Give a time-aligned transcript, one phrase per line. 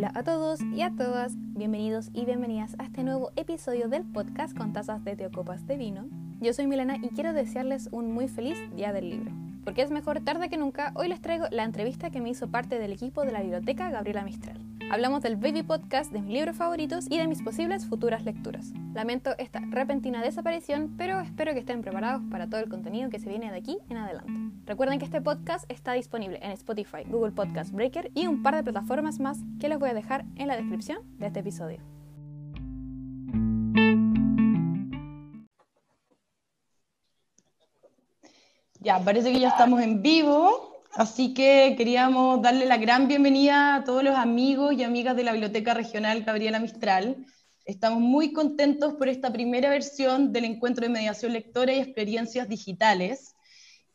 [0.00, 4.56] Hola a todos y a todas, bienvenidos y bienvenidas a este nuevo episodio del podcast
[4.56, 6.08] con tazas de teocopas de vino.
[6.40, 9.30] Yo soy Milena y quiero desearles un muy feliz Día del Libro.
[9.62, 12.78] Porque es mejor tarde que nunca, hoy les traigo la entrevista que me hizo parte
[12.78, 14.58] del equipo de la biblioteca Gabriela Mistral.
[14.90, 18.72] Hablamos del baby podcast de mis libros favoritos y de mis posibles futuras lecturas.
[18.94, 23.28] Lamento esta repentina desaparición, pero espero que estén preparados para todo el contenido que se
[23.28, 24.49] viene de aquí en adelante.
[24.66, 28.62] Recuerden que este podcast está disponible en Spotify, Google Podcast Breaker y un par de
[28.62, 31.80] plataformas más que les voy a dejar en la descripción de este episodio.
[38.80, 40.70] Ya, parece que ya estamos en vivo.
[40.94, 45.32] Así que queríamos darle la gran bienvenida a todos los amigos y amigas de la
[45.32, 47.24] Biblioteca Regional Gabriela Mistral.
[47.64, 53.36] Estamos muy contentos por esta primera versión del encuentro de mediación lectora y experiencias digitales.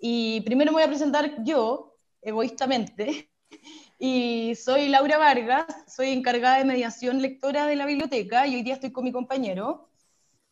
[0.07, 3.31] Y primero me voy a presentar yo, egoístamente,
[3.99, 8.75] y soy Laura Vargas, soy encargada de mediación lectora de la biblioteca y hoy día
[8.75, 9.89] estoy con mi compañero.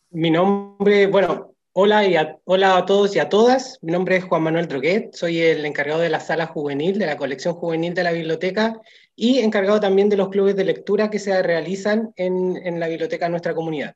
[0.10, 3.80] Mi nombre, bueno, Hola, y a, hola a todos y a todas.
[3.82, 7.18] Mi nombre es Juan Manuel Droguet, soy el encargado de la sala juvenil, de la
[7.18, 8.80] colección juvenil de la biblioteca
[9.16, 13.32] y encargado también de los clubes de lectura que se realizan en, la biblioteca de
[13.32, 13.96] nuestra comunidad.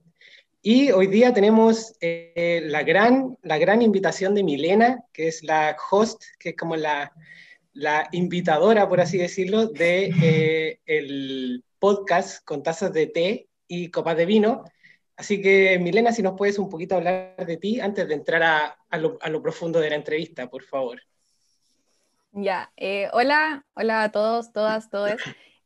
[0.69, 5.77] Y hoy día tenemos eh, la, gran, la gran invitación de Milena, que es la
[5.89, 7.13] host, que es como la,
[7.71, 14.17] la invitadora, por así decirlo, de eh, el podcast con tazas de té y copas
[14.17, 14.65] de vino,
[15.15, 18.97] Así que, Milena, si nos puedes un poquito hablar de ti antes de entrar a,
[18.97, 21.01] lo, profundo de la entrevista, por favor.
[22.33, 25.13] Ya, eh, hola, hola a todos, todas, todos.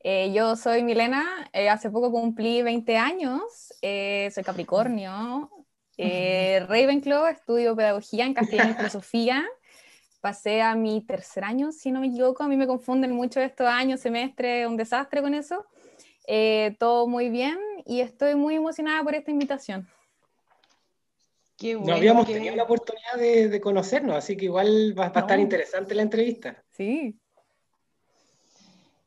[0.04, 3.42] Eh, yo soy Milena, eh, hace poco cumplí 20 años,
[3.82, 5.50] soy Capricornio,
[5.98, 9.46] Ravenclaw, estudio pedagogía en castellano y filosofía.
[10.20, 13.68] Pasé a mi tercer año, si no me equivoco, a mí me confunden mucho estos
[13.68, 15.66] años, semestre, un desastre con eso.
[16.80, 19.88] todo muy bien, y estoy muy emocionada por esta invitación.
[21.62, 26.02] no habíamos tenido la oportunidad de, conocernos, así que igual va, a estar interesante la
[26.02, 26.64] entrevista.
[26.72, 27.21] Sí.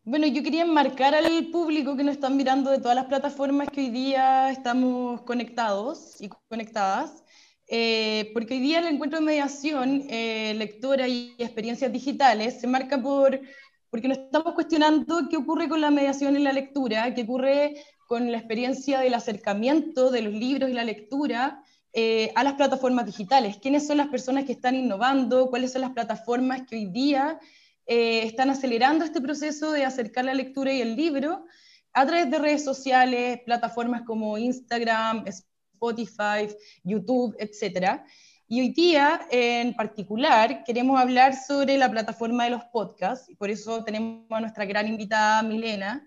[0.06, 3.80] Bueno, yo quería enmarcar al público que nos están mirando de todas las plataformas que
[3.80, 7.24] hoy día estamos conectados y conectadas,
[7.68, 13.00] eh, porque hoy día el encuentro de mediación, eh, lectora y experiencias digitales se marca
[13.00, 13.40] por,
[13.88, 17.74] porque nos estamos cuestionando qué ocurre con la mediación en la lectura, qué ocurre
[18.06, 21.62] con la experiencia del acercamiento de los libros y la lectura
[21.94, 23.56] eh, a las plataformas digitales.
[23.56, 25.48] ¿Quiénes son las personas que están innovando?
[25.48, 27.40] ¿Cuáles son las plataformas que hoy día
[27.86, 31.46] eh, están acelerando este proceso de acercar la lectura y el libro
[31.92, 36.48] a través de redes sociales, plataformas como Instagram, Spotify,
[36.82, 38.02] YouTube, etc.
[38.48, 43.48] Y hoy día, en particular, queremos hablar sobre la plataforma de los podcasts, y por
[43.48, 46.04] eso tenemos a nuestra gran invitada Milena,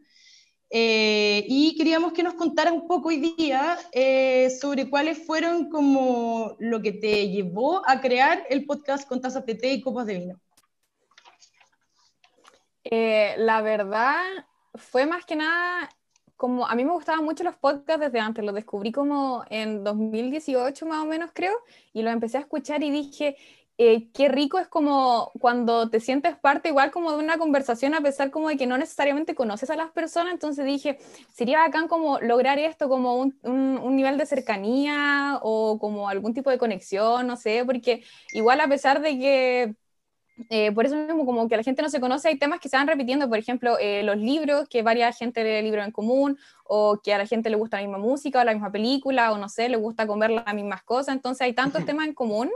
[0.69, 6.57] eh, y queríamos que nos contara un poco hoy día eh, sobre cuáles fueron como
[6.59, 10.19] lo que te llevó a crear el podcast con tazas de té y copas de
[10.19, 10.41] vino.
[12.89, 14.23] Eh, la verdad
[14.75, 15.89] fue más que nada
[16.37, 20.85] como a mí me gustaban mucho los podcasts desde antes, los descubrí como en 2018
[20.85, 21.55] más o menos creo,
[21.93, 23.35] y los empecé a escuchar y dije,
[23.79, 28.01] eh, qué rico es como cuando te sientes parte igual como de una conversación a
[28.01, 30.99] pesar como de que no necesariamente conoces a las personas, entonces dije,
[31.33, 36.51] sería bacán como lograr esto como un, un, nivel de cercanía o como algún tipo
[36.51, 39.75] de conexión, no sé, porque igual a pesar de que...
[40.49, 42.77] Eh, por eso mismo, como que la gente no se conoce, hay temas que se
[42.77, 46.99] van repitiendo, por ejemplo, eh, los libros, que varias gente lee libros en común, o
[47.03, 49.49] que a la gente le gusta la misma música, o la misma película, o no
[49.49, 52.49] sé, le gusta comer las mismas cosas, entonces hay tantos temas en común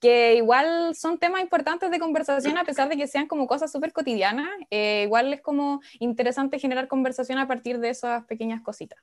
[0.00, 3.92] que igual son temas importantes de conversación a pesar de que sean como cosas súper
[3.92, 8.98] cotidianas, eh, igual es como interesante generar conversación a partir de esas pequeñas cositas.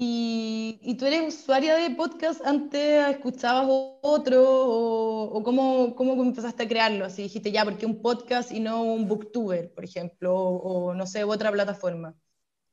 [0.00, 3.08] ¿Y, y tú eres usuaria de podcast antes?
[3.08, 3.66] ¿Escuchabas
[4.00, 4.44] otro?
[4.48, 7.04] ¿O, o cómo, cómo, empezaste a crearlo?
[7.04, 10.36] Así dijiste, ya, ¿por qué un podcast y no un booktuber, por ejemplo?
[10.36, 12.14] O, o no sé, otra plataforma.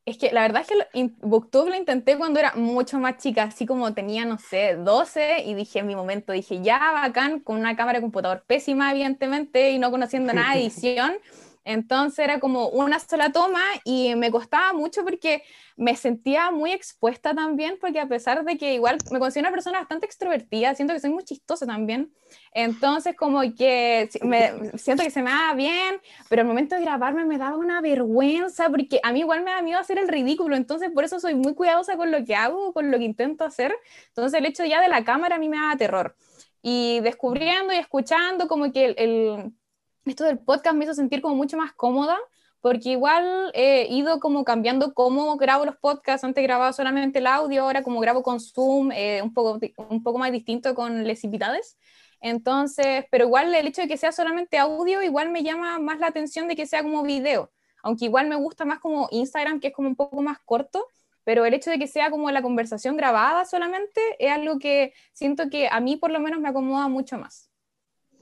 [0.06, 3.66] Es que la verdad es que Booktube lo intenté cuando era mucho más chica, así
[3.66, 7.76] como tenía, no sé, 12, y dije en mi momento, dije, ya, bacán, con una
[7.76, 11.16] cámara de computador pésima, evidentemente, y no conociendo nada de edición.
[11.66, 15.44] Entonces era como una sola toma y me costaba mucho porque
[15.76, 19.80] me sentía muy expuesta también, porque a pesar de que igual me considero una persona
[19.80, 22.14] bastante extrovertida, siento que soy muy chistosa también.
[22.54, 27.26] Entonces como que me, siento que se me da bien, pero al momento de grabarme
[27.26, 30.92] me daba una vergüenza porque a mí igual me da miedo hacer el ridículo, entonces
[30.92, 33.76] por eso soy muy cuidadosa con lo que hago, con lo que intento hacer.
[34.10, 36.16] Entonces el hecho ya de la cámara a mí me da terror.
[36.62, 39.54] Y descubriendo y escuchando como que el
[40.12, 42.18] esto del podcast me hizo sentir como mucho más cómoda,
[42.62, 47.64] porque igual he ido como cambiando cómo grabo los podcasts, antes grababa solamente el audio,
[47.64, 49.60] ahora como grabo con Zoom, eh, un, poco,
[49.90, 51.78] un poco más distinto con les invitades.
[52.22, 56.08] Entonces, pero igual el hecho de que sea solamente audio, igual me llama más la
[56.08, 57.52] atención de que sea como video,
[57.84, 60.88] aunque igual me gusta más como Instagram, que es como un poco más corto,
[61.24, 65.50] pero el hecho de que sea como la conversación grabada solamente es algo que siento
[65.50, 67.52] que a mí por lo menos me acomoda mucho más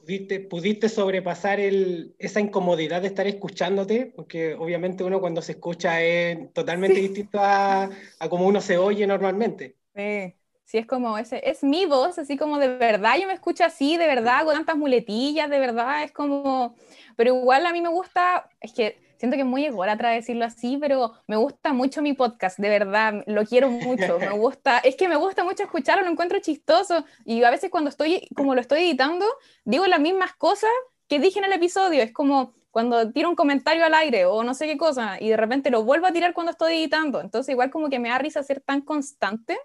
[0.04, 6.02] pudiste, pudiste sobrepasar el, esa incomodidad de estar escuchándote, porque obviamente uno cuando se escucha
[6.02, 7.90] es totalmente distinto a,
[8.20, 9.78] a como uno se oye normalmente.
[9.96, 10.36] Sí.
[10.66, 13.98] Sí, es como, ese, es mi voz, así como de verdad, yo me escucho así,
[13.98, 16.74] de verdad, hago tantas muletillas, de verdad, es como,
[17.16, 20.78] pero igual a mí me gusta, es que siento que es muy ególatra decirlo así,
[20.78, 25.08] pero me gusta mucho mi podcast, de verdad, lo quiero mucho, me gusta, es que
[25.08, 28.84] me gusta mucho escucharlo, lo encuentro chistoso y a veces cuando estoy, como lo estoy
[28.84, 29.26] editando,
[29.64, 30.72] digo las mismas cosas
[31.08, 34.54] que dije en el episodio, es como cuando tiro un comentario al aire o no
[34.54, 37.70] sé qué cosa y de repente lo vuelvo a tirar cuando estoy editando, entonces igual
[37.70, 39.58] como que me da risa ser tan constante,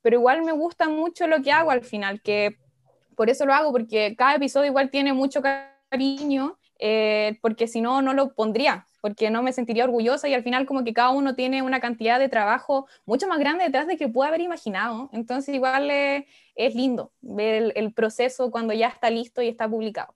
[0.00, 2.56] pero igual me gusta mucho lo que hago al final, que
[3.16, 5.42] por eso lo hago, porque cada episodio igual tiene mucho
[5.90, 10.42] cariño, eh, porque si no, no lo pondría, porque no me sentiría orgullosa y al
[10.42, 13.96] final como que cada uno tiene una cantidad de trabajo mucho más grande detrás de
[13.96, 15.08] que pueda haber imaginado.
[15.12, 20.14] Entonces igual es lindo ver el, proceso cuando ya está listo y está publicado.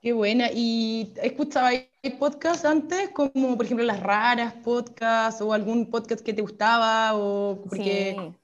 [0.00, 0.50] Qué buena.
[0.52, 1.70] ¿Y escuchaba
[2.18, 7.14] podcast antes, como por ejemplo las raras podcasts o algún podcast que te gustaba?
[7.14, 8.34] O porque sí.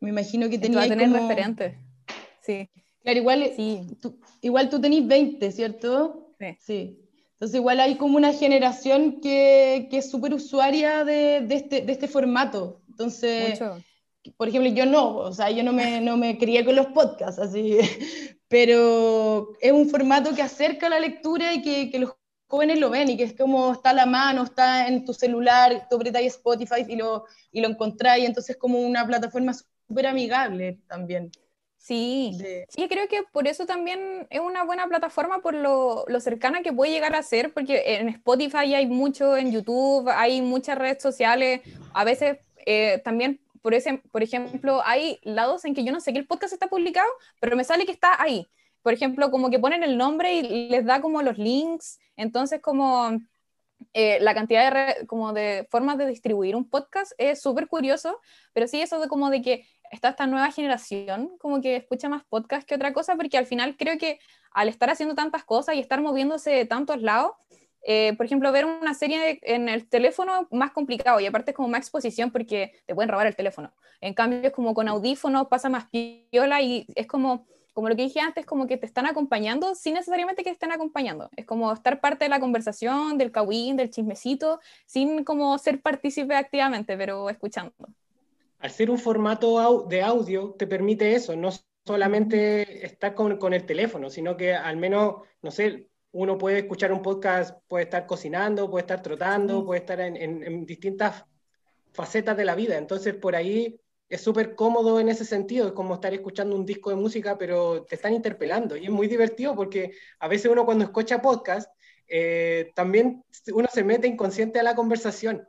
[0.00, 1.28] me imagino que tenía tener como...
[1.28, 1.76] referentes.
[2.40, 2.68] Sí.
[3.08, 3.86] Claro, igual, sí.
[4.02, 6.34] tú, igual tú tenés 20, ¿cierto?
[6.38, 6.56] Sí.
[6.60, 6.98] sí.
[7.32, 11.92] Entonces igual hay como una generación que, que es súper usuaria de, de, este, de,
[11.92, 12.82] este, formato.
[12.86, 13.82] Entonces, Mucho.
[14.36, 17.40] por ejemplo, yo no, o sea, yo no me, no me crié con los podcasts,
[17.40, 17.78] así,
[18.48, 22.12] pero es un formato que acerca la lectura y que, que los
[22.46, 25.86] jóvenes lo ven y que es como está a la mano, está en tu celular,
[25.88, 30.08] tú apretas Spotify y lo, y lo encontrás, y entonces es como una plataforma súper
[30.08, 31.30] amigable también.
[31.78, 32.66] Sí, de...
[32.68, 36.72] sí, creo que por eso también es una buena plataforma por lo, lo, cercana que
[36.72, 41.62] puede llegar a ser, porque en Spotify hay mucho, en YouTube hay muchas redes sociales,
[41.94, 46.12] a veces eh, también, por, ese, por ejemplo, hay lados en que yo no sé
[46.12, 47.08] que el podcast está publicado,
[47.40, 48.46] pero me sale que está ahí.
[48.82, 53.18] Por ejemplo, como que ponen el nombre y les da como los links, entonces como...
[53.94, 58.20] Eh, la cantidad de, como de formas de distribuir un podcast es súper curioso,
[58.52, 62.24] pero sí eso de como de que está esta nueva generación como que escucha más
[62.24, 64.18] podcast que otra cosa, porque al final creo que
[64.52, 67.32] al estar haciendo tantas cosas y estar moviéndose de tantos lados,
[67.82, 71.68] eh, por ejemplo, ver una serie en el teléfono más complicado y aparte es como
[71.68, 73.72] más exposición porque te pueden robar el teléfono.
[74.00, 78.02] En cambio es como con audífonos pasa más piola y es como, como lo que
[78.02, 81.30] dije antes, como que te están acompañando sin necesariamente que estén acompañando.
[81.36, 86.34] Es como estar parte de la conversación, del kawin, del chismecito, sin como ser partícipe
[86.34, 87.72] activamente, pero escuchando
[88.58, 91.50] al ser un formato de audio, te permite eso, no
[91.86, 96.92] solamente estar con, con, el teléfono, sino que al menos, no sé, uno puede escuchar
[96.92, 101.24] un podcast, puede estar cocinando, puede estar trotando, puede estar en, en, en distintas
[101.92, 102.76] facetas de la vida.
[102.76, 106.90] Entonces, por ahí es súper cómodo en ese sentido, es como estar escuchando un disco
[106.90, 108.76] de música, pero te están interpelando.
[108.76, 111.70] Y es muy divertido porque a veces uno cuando escucha podcast,
[112.08, 115.46] eh, también uno se mete inconsciente a la conversación.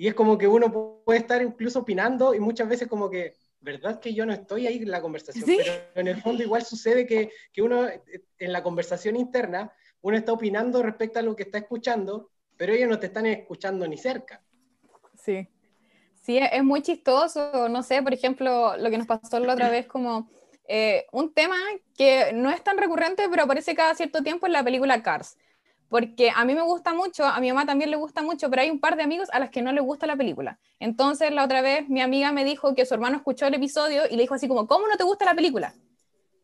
[0.00, 4.00] Y es como que uno puede estar incluso opinando y muchas veces como que, ¿verdad
[4.00, 5.44] que yo no estoy ahí en la conversación?
[5.44, 5.58] ¿Sí?
[5.58, 7.86] Pero en el fondo igual sucede que, que uno
[8.38, 12.88] en la conversación interna, uno está opinando respecto a lo que está escuchando, pero ellos
[12.88, 14.42] no te están escuchando ni cerca.
[15.22, 15.46] Sí.
[16.14, 19.86] Sí, es muy chistoso, no sé, por ejemplo, lo que nos pasó la otra vez
[19.86, 20.30] como
[20.66, 21.56] eh, un tema
[21.94, 25.36] que no es tan recurrente, pero aparece cada cierto tiempo en la película Cars
[25.90, 28.70] porque a mí me gusta mucho, a mi mamá también le gusta mucho, pero hay
[28.70, 30.60] un par de amigos a las que no les gusta la película.
[30.78, 34.14] Entonces, la otra vez mi amiga me dijo que su hermano escuchó el episodio y
[34.14, 35.74] le dijo así como, ¿cómo no te gusta la película?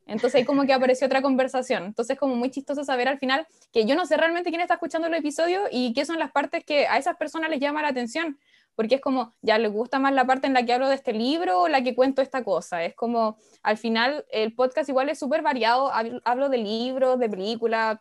[0.06, 1.84] Entonces ahí como que apareció otra conversación.
[1.84, 5.06] Entonces como muy chistoso saber al final que yo no sé realmente quién está escuchando
[5.06, 8.38] el episodio y qué son las partes que a esas personas les llama la atención.
[8.74, 11.12] Porque es como, ya les gusta más la parte en la que hablo de este
[11.12, 12.84] libro o la que cuento esta cosa.
[12.84, 15.90] Es como, al final el podcast igual es súper variado.
[16.24, 17.98] Hablo de libros, de películas,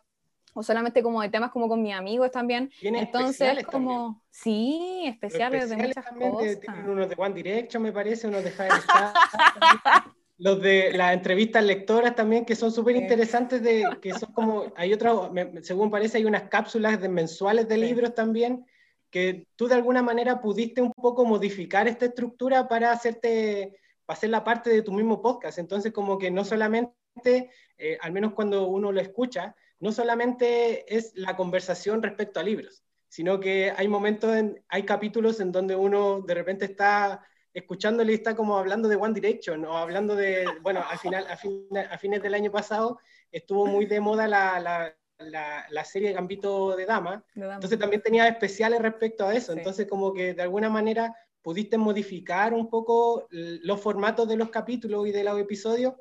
[0.56, 2.72] o solamente como de temas como con mis amigos también.
[2.80, 4.22] Entonces, como, también.
[4.30, 6.60] sí, especiales, especiales, de muchas también cosas.
[6.60, 8.52] De, unos de One Direction, me parece, unos de
[10.38, 14.94] Los de las entrevistas lectoras también, que son súper interesantes, de, que son como, hay
[14.94, 15.14] otras,
[15.60, 18.64] según parece, hay unas cápsulas de mensuales de libros también,
[19.10, 24.30] que tú de alguna manera pudiste un poco modificar esta estructura para hacerte, para hacer
[24.30, 25.58] la parte de tu mismo podcast.
[25.58, 31.12] Entonces, como que no solamente, eh, al menos cuando uno lo escucha, no solamente es
[31.14, 36.20] la conversación respecto a libros, sino que hay momentos, en, hay capítulos en donde uno
[36.20, 40.84] de repente está escuchándole y está como hablando de One Direction o hablando de, bueno,
[40.86, 42.98] al final, a, fines del año pasado
[43.32, 48.80] estuvo muy de moda la, la, la, serie Gambito de Dama, entonces también tenía especiales
[48.80, 54.28] respecto a eso, entonces como que de alguna manera pudiste modificar un poco los formatos
[54.28, 55.94] de los capítulos y de los episodios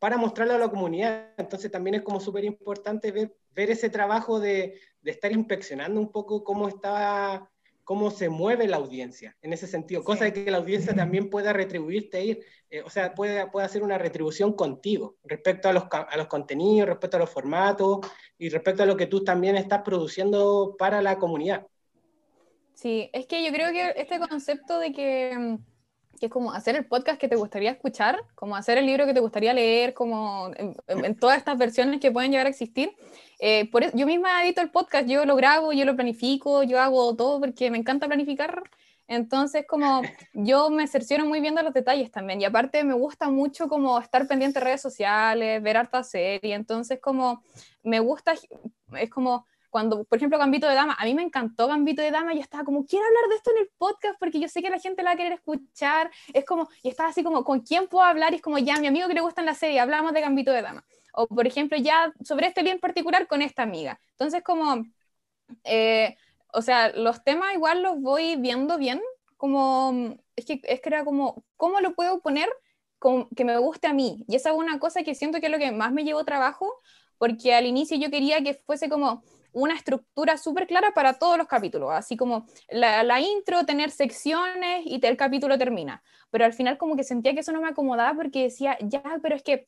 [0.00, 1.28] para mostrarlo a la comunidad.
[1.36, 6.10] Entonces también es como súper importante ver, ver, ese trabajo de, de, estar inspeccionando un
[6.10, 7.48] poco cómo está,
[7.84, 11.52] cómo se mueve la audiencia en ese sentido, cosa de que la audiencia también pueda
[11.52, 12.40] retribuirte, ir,
[12.70, 16.88] eh, o sea, puede, puede hacer una retribución contigo respecto a los, a los contenidos,
[16.88, 17.98] respecto a los formatos
[18.38, 21.66] y respecto a lo que tú también estás produciendo para la comunidad.
[22.72, 25.58] Sí, es que yo creo que este concepto de que mm,
[26.20, 29.14] que es como hacer el podcast que te gustaría escuchar, como hacer el libro que
[29.14, 30.50] te gustaría leer, como
[30.86, 32.92] en, todas estas versiones que pueden llegar a existir.
[33.38, 37.16] Eh, por yo misma edito el podcast, yo lo grabo, yo lo planifico, yo hago
[37.16, 38.62] todo porque me encanta planificar.
[39.08, 40.02] Entonces, como
[40.34, 42.40] yo me cercioro muy bien de los detalles también.
[42.42, 46.54] Y aparte me gusta mucho como estar pendiente de redes sociales, ver harta serie.
[46.54, 47.42] Entonces, como
[47.82, 48.34] me gusta,
[48.92, 52.34] es como cuando, por ejemplo, Gambito de Dama, a mí me encantó Gambito de Dama
[52.34, 54.78] y estaba como, quiero hablar de esto en el podcast porque yo sé que la
[54.78, 56.10] gente la va a querer escuchar.
[56.34, 58.32] Es como, y estaba así como, ¿con quién puedo hablar?
[58.32, 60.52] Y es como, ya, mi amigo que le gusta en la serie, hablamos de Gambito
[60.52, 60.84] de Dama.
[61.14, 64.00] O, por ejemplo, ya sobre este bien particular con esta amiga.
[64.12, 64.84] Entonces, como,
[65.64, 66.16] eh,
[66.52, 69.00] o sea, los temas igual los voy viendo bien,
[69.36, 72.48] como, es que, es que era como, ¿cómo lo puedo poner?
[73.34, 74.24] Que me guste a mí.
[74.28, 76.70] Y esa es una cosa que siento que es lo que más me llevó trabajo,
[77.18, 79.22] porque al inicio yo quería que fuese como
[79.52, 85.04] una estructura súper clara para todos los capítulos, así como la, intro, tener secciones y
[85.04, 86.02] el capítulo termina.
[86.30, 89.34] Pero al final como que sentía que eso no me acomodaba porque decía, ya, pero
[89.34, 89.66] es que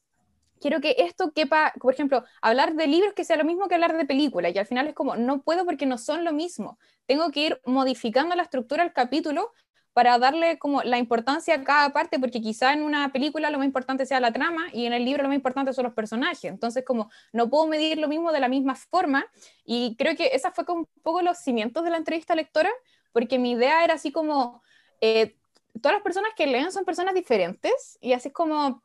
[0.61, 3.97] quiero que esto quepa, por ejemplo, hablar de libros que sea lo mismo que hablar
[3.97, 6.79] de películas, y al final es como, no puedo porque no son lo mismo.
[7.07, 9.51] Tengo que ir modificando la estructura del capítulo
[9.93, 13.67] para darle como la importancia a cada parte, porque quizá en una película lo más
[13.67, 16.45] importante sea la trama y en el libro lo más importante son los personajes.
[16.45, 19.27] Entonces, como no puedo medir lo mismo de la misma forma,
[19.65, 22.71] y creo que esa fue como un poco los cimientos de la entrevista lectora,
[23.13, 24.63] porque mi idea era así como,
[25.01, 25.37] eh,
[25.81, 28.83] todas las personas que leen son personas diferentes, y así es como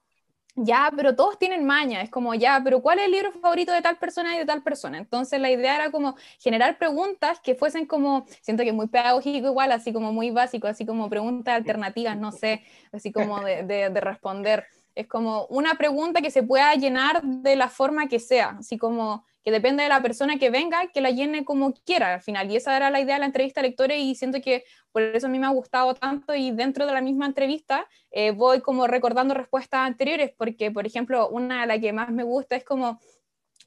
[0.58, 3.82] ya, pero todos tienen maña, es como, ya, pero ¿cuál es el libro favorito de
[3.82, 4.98] tal persona y de tal persona?
[4.98, 9.72] Entonces la idea era como generar preguntas que fuesen como, siento que muy pedagógico igual,
[9.72, 14.02] así como muy básico, así como preguntas alternativas, no sé, así como de, de, de
[14.02, 14.66] responder.
[14.96, 19.26] Es como una pregunta que se pueda llenar de la forma que sea, así como
[19.48, 22.52] que depende de la persona que venga, que la llene como quiera al final.
[22.52, 25.28] Y esa era la idea de la entrevista a lectores y siento que por eso
[25.28, 28.88] a mí me ha gustado tanto y dentro de la misma entrevista eh, voy como
[28.88, 33.00] recordando respuestas anteriores, porque por ejemplo, una de las que más me gusta es como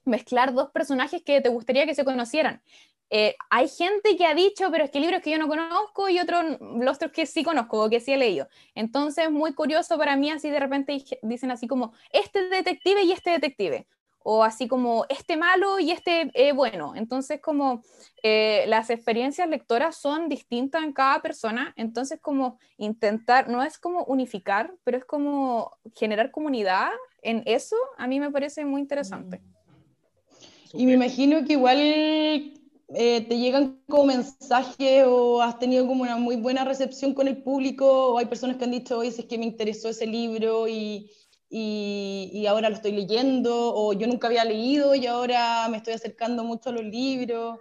[0.04, 2.60] mezclar dos personajes que te gustaría que se conocieran.
[3.08, 6.20] Eh, hay gente que ha dicho, pero es que libros que yo no conozco y
[6.20, 8.48] otros, los otros que sí conozco o que sí he leído.
[8.74, 13.30] Entonces, muy curioso para mí, así de repente dicen así como, este detective y este
[13.30, 13.86] detective
[14.22, 16.94] o así como este malo y este eh, bueno.
[16.94, 17.82] Entonces, como
[18.22, 24.04] eh, las experiencias lectoras son distintas en cada persona, entonces como intentar, no es como
[24.04, 26.90] unificar, pero es como generar comunidad
[27.22, 29.40] en eso, a mí me parece muy interesante.
[30.72, 32.52] Y me imagino que igual eh,
[32.88, 38.12] te llegan como mensajes o has tenido como una muy buena recepción con el público
[38.12, 41.10] o hay personas que han dicho, oye, es que me interesó ese libro y
[41.52, 46.44] y, ahora lo estoy leyendo, o yo nunca había leído y ahora me estoy acercando
[46.44, 47.58] mucho a los libros.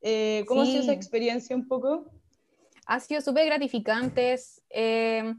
[0.00, 2.04] Eh, ¿Cómo ha sido esa experiencia un poco?
[2.86, 4.36] Ha sido súper gratificante.
[4.70, 5.34] Eh,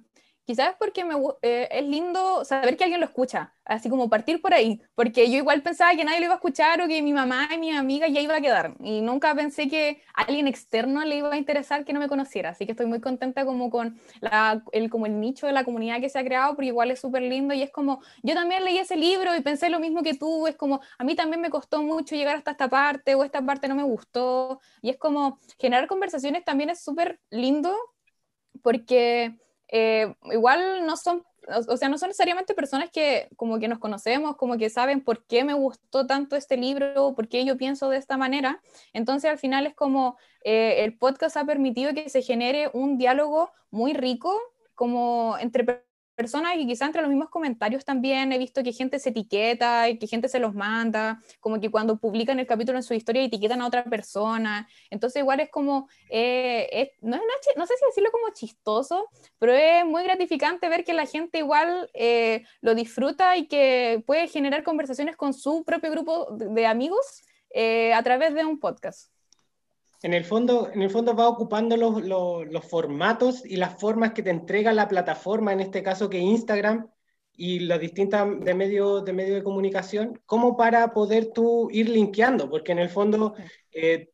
[0.45, 4.53] quizás porque me, eh, es lindo saber que alguien lo escucha así como partir por
[4.53, 7.49] ahí, porque yo igual pensaba que nadie lo iba a escuchar o que mi mamá
[7.53, 11.17] y mi amiga ya iba a quedar, y nunca pensé que a alguien externo le
[11.17, 14.63] iba a interesar que no me conociera, así que estoy muy contenta como con la,
[14.71, 17.23] el, como el nicho de la comunidad que se ha creado, porque igual es súper
[17.23, 20.45] lindo y es como, yo también leí ese libro y pensé lo mismo que tú,
[20.47, 23.67] es como, a mí también me costó mucho llegar hasta esta parte o esta parte
[23.67, 27.75] no me gustó, y es como, generar conversaciones también es súper lindo,
[28.61, 29.39] porque...
[29.69, 34.35] Eh, igual no son o sea, no son necesariamente personas que como que nos conocemos,
[34.37, 37.97] como que saben por qué me gustó tanto este libro, por qué yo pienso de
[37.97, 38.61] esta manera.
[38.93, 43.51] Entonces, al final es como eh, el podcast ha permitido que se genere un diálogo
[43.69, 44.39] muy rico,
[44.73, 45.84] como entre
[46.15, 49.99] personas y quizá entre los mismos comentarios también he visto que gente se etiqueta y
[49.99, 53.61] que gente se los manda, como que cuando publican el capítulo en su historia etiquetan
[53.61, 54.67] a otra persona.
[54.89, 60.03] Entonces igual es como, eh, no, no, sé si decirlo como chistoso, pero es muy
[60.03, 65.33] gratificante ver que la gente igual eh, lo disfruta y que puede generar conversaciones con
[65.33, 69.14] su propio grupo de, amigos eh, a través de un podcast.
[70.05, 74.13] En el fondo, en el fondo va ocupando los, los, los, formatos y las formas
[74.13, 76.91] que te entrega la plataforma, en este caso que Instagram
[77.33, 82.47] y las distintas de medios de, medio de comunicación, como para poder tú ir linkeando,
[82.51, 83.33] porque en el fondo
[83.71, 84.11] eh,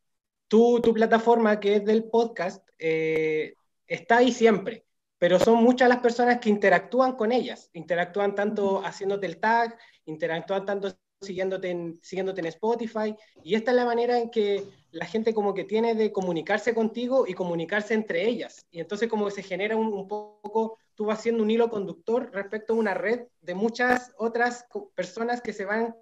[0.48, 3.52] tú, tu plataforma que es del podcast eh,
[3.86, 4.86] está ahí siempre,
[5.18, 10.64] pero son muchas las personas que interactúan con ellas, interactúan tanto haciéndote el tag, interactúan
[10.64, 15.32] tanto siguiéndote en, siguiéndote en Spotify, y esta es la manera en que la gente
[15.32, 18.66] como que tiene de comunicarse contigo y comunicarse entre ellas.
[18.70, 22.30] Y entonces como que se genera un, un poco, tú vas siendo un hilo conductor
[22.32, 25.94] respecto a una red de muchas otras personas que se van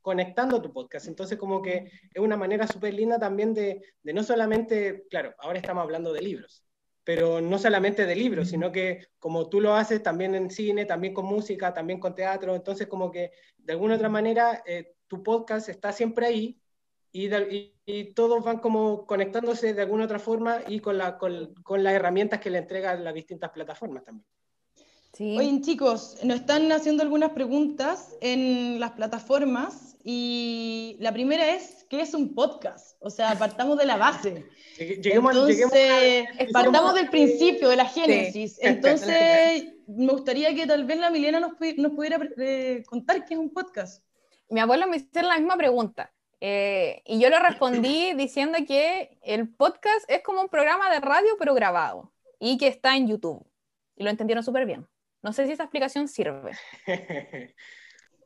[0.00, 1.08] conectando a tu podcast.
[1.08, 5.58] Entonces como que es una manera súper linda también de, de no solamente, claro, ahora
[5.58, 6.64] estamos hablando de libros,
[7.08, 11.14] pero no solamente de libros, sino que como tú lo haces también en cine, también
[11.14, 15.70] con música, también con teatro, entonces como que de alguna otra manera eh, tu podcast
[15.70, 16.60] está siempre ahí
[17.10, 17.30] y,
[17.86, 21.94] y, todos van como conectándose de alguna otra forma y con, la, con, con las
[21.94, 24.26] herramientas que le entregan las distintas plataformas también.
[25.14, 25.34] Sí.
[25.38, 32.02] Oye, chicos, nos están haciendo algunas preguntas en las plataformas y la primera es, ¿qué
[32.02, 32.96] es un podcast?
[33.00, 34.46] O sea, partamos de la base.
[34.78, 36.52] Lleguemos, Entonces, lleguemos a...
[36.52, 38.56] partamos del principio, de la génesis.
[38.56, 38.60] Sí.
[38.62, 43.40] Entonces, me gustaría que tal vez la Milena nos, nos pudiera eh, contar qué es
[43.40, 44.04] un podcast.
[44.50, 46.12] Mi abuelo me hizo la misma pregunta.
[46.40, 51.36] Eh, y yo le respondí diciendo que el podcast es como un programa de radio,
[51.38, 53.44] pero grabado, y que está en YouTube.
[53.96, 54.86] Y lo entendieron súper bien.
[55.22, 56.52] No sé si esa explicación sirve.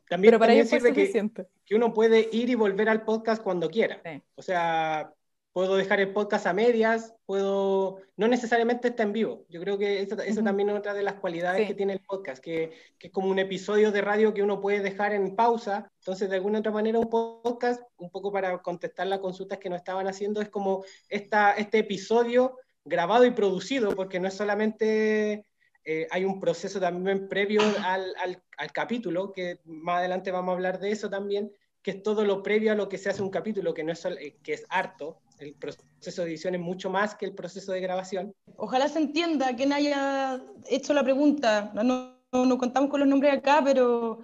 [0.09, 3.69] También, pero para también sirve que, que, uno puede ir y volver al podcast cuando
[3.69, 4.01] quiera.
[4.03, 4.21] Sí.
[4.35, 5.13] O sea,
[5.53, 9.45] puedo dejar el podcast a medias, puedo, no necesariamente está en vivo.
[9.49, 10.45] Yo creo que eso, eso uh -huh.
[10.45, 11.67] también es otra de las cualidades sí.
[11.67, 14.81] que tiene el podcast, que, que, es como un episodio de radio que uno puede
[14.81, 15.91] dejar en pausa.
[15.99, 19.77] Entonces, de alguna otra manera, un podcast, un poco para contestar las consultas que nos
[19.77, 25.45] estaban haciendo, es como esta, este episodio grabado y producido, porque no es solamente...
[25.85, 30.55] Eh, hay un proceso también previo al, al, al capítulo, que más adelante vamos a
[30.55, 33.29] hablar de eso también, que es todo lo previo a lo que se hace un
[33.29, 37.15] capítulo, que, no es, eh, que es harto, el proceso de edición es mucho más
[37.15, 38.33] que el proceso de grabación.
[38.55, 41.71] Ojalá se entienda quien haya hecho la pregunta.
[41.73, 44.21] No, no, no contamos con los nombres acá, pero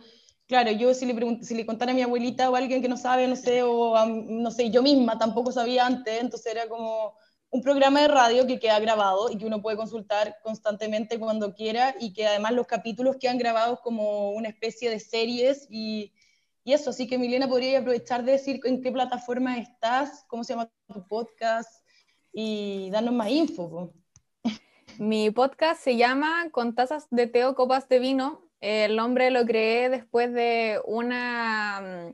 [0.48, 2.98] claro, yo si le, si le contara a mi abuelita o a alguien que no
[2.98, 7.16] sabe, no sé, o a, no sé, yo misma tampoco sabía antes, entonces era como
[7.52, 11.96] un programa de radio que queda grabado y que uno puede consultar constantemente cuando quiera
[12.00, 16.14] y que además los capítulos quedan grabados como una especie de series y
[16.70, 20.54] y eso, así que Milena podría aprovechar de decir en qué plataforma estás, cómo se
[20.54, 21.84] llama tu podcast
[22.32, 23.92] y darnos más info.
[25.00, 28.42] Mi podcast se llama Con tazas de té o copas de vino.
[28.60, 32.14] El nombre lo creé después de una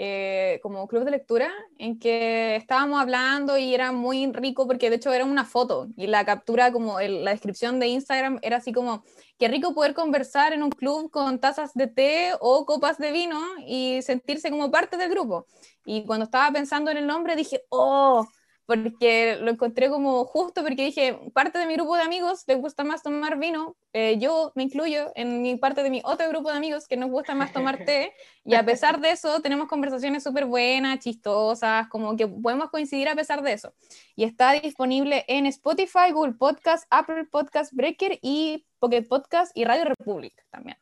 [0.00, 4.96] eh, como club de lectura en que estábamos hablando y era muy rico porque de
[4.96, 9.02] hecho era una foto y la captura como la descripción de Instagram era así como
[9.40, 13.40] qué rico poder conversar en un club con tazas de té o copas de vino
[13.66, 15.46] y sentirse como parte del grupo.
[15.84, 18.24] Y cuando estaba pensando en el nombre dije, oh,
[18.68, 22.84] porque lo encontré como justo, porque dije, parte de mi grupo de amigos les gusta
[22.84, 26.58] más tomar vino, eh, yo me incluyo en mi parte de mi otro grupo de
[26.58, 28.12] amigos que nos gusta más tomar té,
[28.44, 33.14] y a pesar de eso tenemos conversaciones súper buenas, chistosas, como que podemos coincidir a
[33.14, 33.72] pesar de eso.
[34.14, 39.86] Y está disponible en Spotify, Google Podcast, Apple Podcast Breaker y Pocket Podcast y Radio
[39.86, 40.76] Republic también.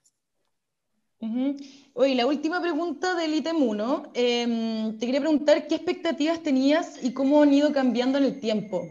[1.19, 1.57] Uh -huh.
[1.95, 4.13] Oye, la última pregunta del ítem 1.
[4.15, 8.83] Eh, te quería preguntar qué expectativas tenías y cómo han ido cambiando en el tiempo.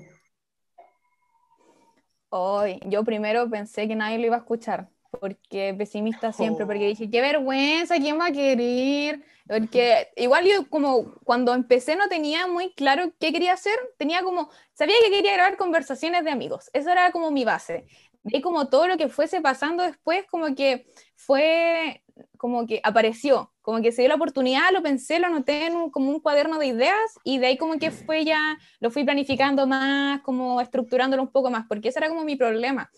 [2.29, 4.89] Hoy, yo primero pensé que nadie lo iba a escuchar,
[5.21, 6.67] porque pesimista siempre, oh.
[6.67, 9.23] porque dije, qué vergüenza, ¿quién va a querer?
[9.47, 14.49] Porque igual yo como cuando empecé no tenía muy claro qué quería hacer, tenía como,
[14.73, 17.85] sabía que quería grabar conversaciones de amigos, esa era como mi base.
[18.25, 22.03] Y como todo lo que fuese pasando después, como que fue
[22.37, 25.89] como que apareció, como que se dio la oportunidad, lo pensé, lo anoté en un,
[25.89, 29.67] como un cuaderno de ideas y de ahí como que fue ya, lo fui planificando
[29.67, 32.89] más, como estructurándolo un poco más, porque ese era como mi problema,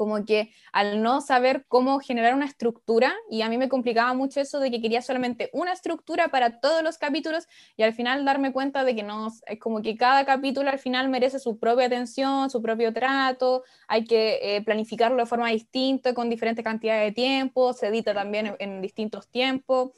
[0.00, 4.40] como que al no saber cómo generar una estructura, y a mí me complicaba mucho
[4.40, 8.50] eso de que quería solamente una estructura para todos los capítulos y al final darme
[8.50, 12.48] cuenta de que no, es como que cada capítulo al final merece su propia atención,
[12.48, 17.74] su propio trato, hay que eh, planificarlo de forma distinta, con diferentes cantidades de tiempo,
[17.74, 19.90] se edita también en, en distintos tiempos.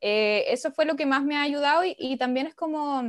[0.00, 3.04] Eh, eso fue lo que más me ha ayudado y, y también es como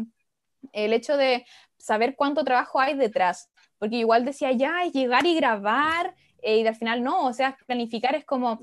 [0.73, 1.43] el hecho de
[1.79, 6.13] saber cuánto trabajo hay detrás, porque igual decía, ya, es llegar y grabar,
[6.47, 8.59] eh, y al final no, o sea, planificar es como,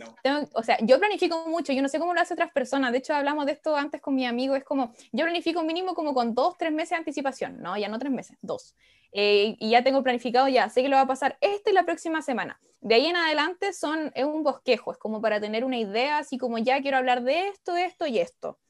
[0.55, 3.13] o sea, yo planifico mucho, yo no sé cómo lo hacen otras personas, de hecho
[3.13, 6.57] hablamos de esto antes con mi amigo, es como, yo planifico mínimo como con dos,
[6.57, 8.77] tres meses de anticipación, no, ya no tres meses, dos.
[9.11, 11.85] Eh, y ya tengo planificado, ya sé que lo va a pasar esta y la
[11.85, 12.61] próxima semana.
[12.81, 16.39] De ahí en adelante son, es un bosquejo, es como para tener una idea, así
[16.39, 18.61] como ya quiero hablar de esto, de esto y esto.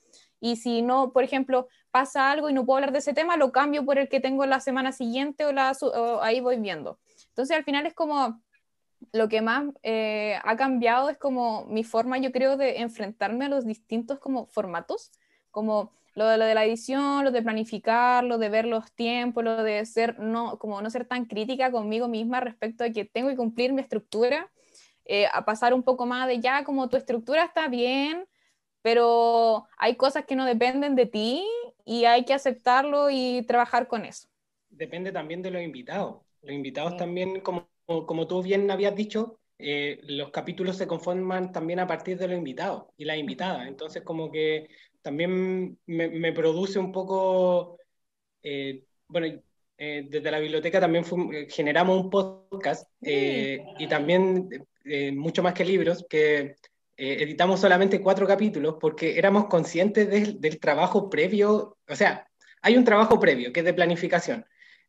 [0.41, 3.53] Y si no, por ejemplo, pasa algo y no puedo hablar de ese tema, lo
[3.53, 6.99] cambio por el que tengo la semana siguiente o, la, o ahí voy viendo.
[7.29, 8.41] Entonces al final es como
[9.13, 13.49] lo que más eh, ha cambiado es como mi forma, yo creo, de enfrentarme a
[13.49, 15.11] los distintos como formatos,
[15.51, 19.45] como lo de, lo de la edición, lo de planificar, lo de ver los tiempos,
[19.45, 23.29] lo de ser, no, como no ser tan crítica conmigo misma respecto a que tengo
[23.29, 24.51] que cumplir mi estructura,
[25.05, 28.27] eh, a pasar un poco más de ya, como tu estructura está bien,
[28.83, 31.45] pero hay cosas que no dependen de ti
[31.85, 34.29] y hay que aceptarlo y trabajar con eso.
[34.69, 36.23] Depende también de los invitados.
[36.43, 41.79] Los invitados también, como como tú bien habías dicho, eh, los capítulos se conforman también
[41.79, 43.69] a partir de los invitados y las invitadas.
[43.69, 44.69] Entonces, como que
[45.03, 47.79] también me, produce un poco,
[48.43, 49.41] eh, bueno,
[49.79, 51.05] eh, desde la biblioteca también
[51.49, 54.49] generamos un podcast y también,
[55.15, 56.57] mucho más que libros, que
[56.97, 62.29] editamos solamente cuatro capítulos porque éramos conscientes del trabajo previo, o sea,
[62.63, 64.45] hay un trabajo previo que es de planificación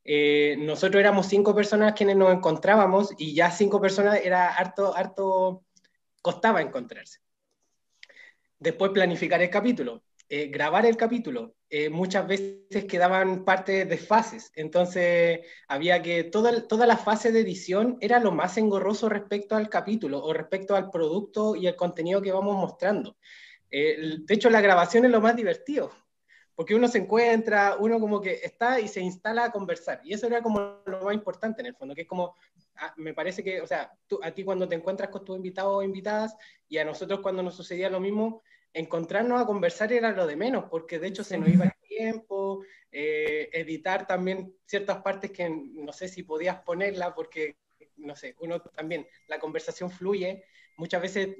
[0.05, 5.63] eh, nosotros éramos cinco personas quienes nos encontrábamos y ya cinco personas era harto, harto,
[6.21, 7.19] costaba encontrarse.
[8.59, 11.55] Después planificar el capítulo, eh, grabar el capítulo.
[11.69, 17.39] Eh, muchas veces quedaban partes de fases, entonces había que, toda, toda la fase de
[17.39, 22.21] edición era lo más engorroso respecto al capítulo o respecto al producto y el contenido
[22.21, 23.17] que vamos mostrando.
[23.71, 25.91] de hecho, la grabación es lo más divertido,
[26.55, 30.01] porque uno se encuentra, uno como que está y se instala a conversar.
[30.03, 32.35] Y eso era como lo más importante en el fondo, que es como,
[32.75, 35.75] ah, me parece que, o sea, tú, a ti cuando te encuentras con tus invitados
[35.75, 36.35] o invitadas
[36.67, 40.65] y a nosotros cuando nos sucedía lo mismo, encontrarnos a conversar era lo de menos,
[40.69, 45.93] porque de hecho se nos iba el tiempo, eh, editar también ciertas partes que no
[45.93, 47.57] sé si podías ponerla, porque,
[47.97, 50.43] no sé, uno también, la conversación fluye
[50.77, 51.35] muchas veces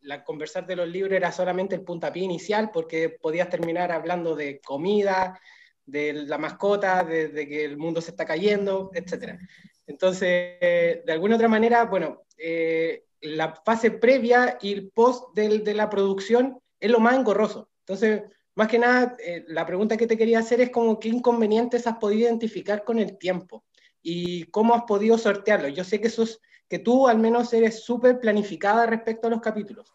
[0.00, 4.60] la conversar de los libros era solamente el puntapié inicial porque podías terminar hablando de
[4.60, 5.40] comida,
[5.84, 9.38] de la mascota, de, que el mundo se está cayendo, etc.
[9.86, 15.90] Entonces, de alguna otra manera, bueno, eh, la fase previa y el post de la
[15.90, 17.70] producción es lo más engorroso.
[17.80, 18.22] Entonces,
[18.54, 21.96] más que nada, eh, la pregunta que te quería hacer es como qué inconvenientes has
[21.96, 23.64] podido identificar con el tiempo
[24.02, 25.68] y cómo has podido sortearlo.
[25.68, 29.92] Yo sé que esos que tú al menos eres súper planificada respecto a los capítulos.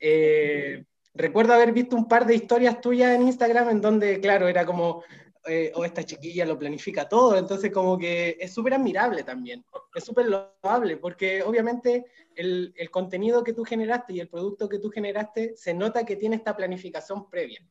[0.00, 0.84] Eh,
[1.14, 5.04] recuerdo haber visto un par de historias tuyas en Instagram en donde, claro, era como,
[5.46, 10.04] eh, oh, esta chiquilla lo planifica todo, entonces como que es súper admirable también, es
[10.04, 14.90] súper loable, porque obviamente el, el, contenido que tú generaste y el producto que tú
[14.90, 17.64] generaste se nota que tiene esta planificación previa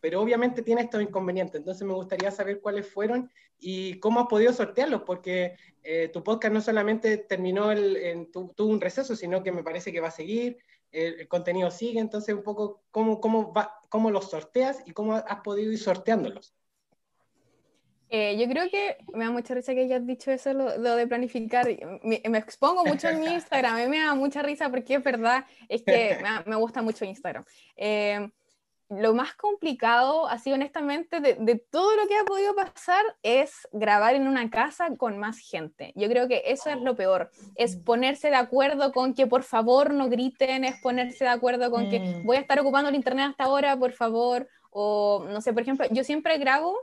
[0.00, 1.56] pero obviamente tiene estos inconvenientes.
[1.56, 3.30] Entonces me gustaría saber cuáles fueron
[3.60, 8.66] y cómo has podido sortearlos, porque eh, tu podcast no solamente terminó el, en, tuvo
[8.66, 10.58] un receso, sino que me parece que va a seguir,
[10.92, 15.40] el, contenido sigue, entonces un poco cómo, cómo, va, cómo los sorteas y cómo has
[15.42, 16.54] podido ir sorteándolos.
[18.12, 21.68] Eh, yo creo que me da mucha risa que hayas dicho eso, lo, de planificar.
[22.02, 25.04] Me, me, expongo mucho en mi Instagram, a mí me da mucha risa porque es
[25.04, 27.44] verdad, es que me, me gusta mucho Instagram.
[27.76, 28.28] Eh,
[28.90, 34.26] lo más complicado, así honestamente, de, todo lo que ha podido pasar es grabar en
[34.26, 35.92] una casa con más gente.
[35.94, 37.84] Yo creo que eso es lo peor, es mm.
[37.84, 42.00] ponerse de acuerdo con que por favor no griten, es ponerse de acuerdo con que
[42.00, 42.26] mm.
[42.26, 45.86] voy a estar ocupando el internet hasta ahora, por favor, o no sé, por ejemplo,
[45.90, 46.76] yo siempre grabo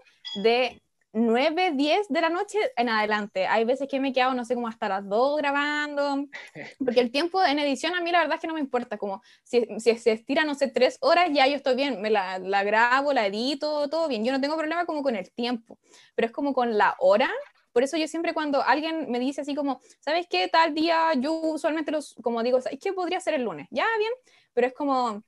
[0.43, 0.82] de
[1.13, 3.48] 9, 10 de la noche en adelante.
[3.48, 6.26] Hay veces que me he quedado, no sé, como hasta las 2 grabando,
[6.80, 9.22] porque el tiempo en edición a mí la verdad es que no me importa, como
[9.43, 12.63] si, si se estira, no sé, 3 horas, ya yo estoy bien, me la, la,
[12.63, 14.24] grabo, la edito, todo bien.
[14.26, 15.80] Yo no tengo problema como con el tiempo,
[16.15, 17.30] pero es como con la hora.
[17.72, 20.48] Por eso yo siempre cuando alguien me dice así como, ¿sabes qué?
[20.48, 23.67] Tal día, yo usualmente los, como digo, ¿sabes qué podría ser el lunes?
[23.70, 24.12] Ya, bien,
[24.54, 25.24] pero es como,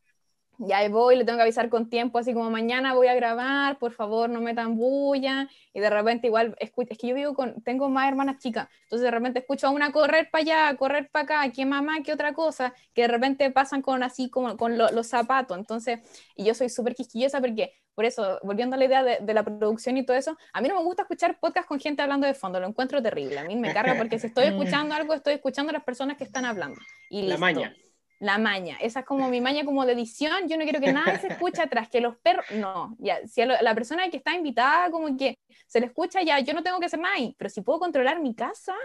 [0.59, 3.93] ya voy, le tengo que avisar con tiempo, así como mañana voy a grabar, por
[3.93, 7.89] favor no me tan bulla, y de repente igual, es que yo vivo con, tengo
[7.89, 11.51] más hermanas chicas, entonces de repente escucho a una correr para allá, correr para acá,
[11.51, 15.57] que mamá, que otra cosa, que de repente pasan con así como con los zapatos,
[15.57, 15.99] entonces,
[16.35, 19.95] y yo soy súper quisquillosa porque, por eso, volviendo a la idea de, la producción
[19.95, 22.59] y todo eso, a mí no me gusta escuchar podcast con gente hablando de fondo,
[22.59, 25.73] lo encuentro terrible, a mí me carga porque si estoy escuchando algo, estoy escuchando a
[25.73, 26.79] las personas que están hablando.
[27.09, 27.73] Y la maña
[28.19, 28.77] la maña.
[28.81, 30.47] Esa es como mi maña como de edición.
[30.47, 33.73] Yo no quiero que nada se escuche atrás, que los perros, no, ya, si la
[33.73, 36.99] persona que está invitada como que se le escucha ya, yo no tengo que hacer
[36.99, 38.75] más pero si puedo controlar mi casa,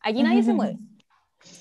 [0.00, 0.78] aquí nadie se mueve.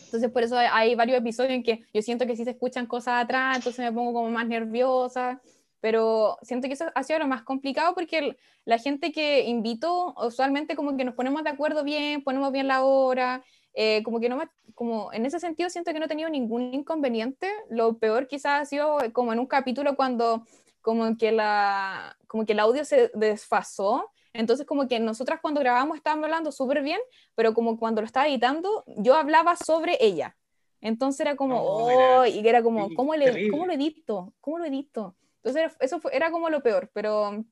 [0.06, 3.24] Entonces por eso hay, varios episodios en que yo siento que sí se escuchan cosas
[3.24, 5.42] atrás, entonces me pongo como más nerviosa,
[5.82, 10.76] pero siento que eso ha sido lo más complicado porque la gente que invito, usualmente
[10.76, 13.44] como que nos ponemos de acuerdo bien, ponemos bien la hora,
[13.76, 16.74] eh, como que no me, como en ese sentido siento que no he tenido ningún
[16.74, 20.46] inconveniente, lo peor quizás ha sido como en un capítulo cuando
[20.82, 25.98] como que, la, como que el audio se desfasó entonces, como que nosotras cuando grabamos
[25.98, 27.00] estábamos hablando súper bien,
[27.36, 30.36] pero como cuando lo estaba editando, yo hablaba sobre ella.
[30.82, 34.34] Entonces era como, oh, y era como, ¿cómo, le, ¿cómo lo edito?
[34.42, 35.16] ¿Cómo lo edito?
[35.38, 37.46] Entonces, eso era como lo peor, pero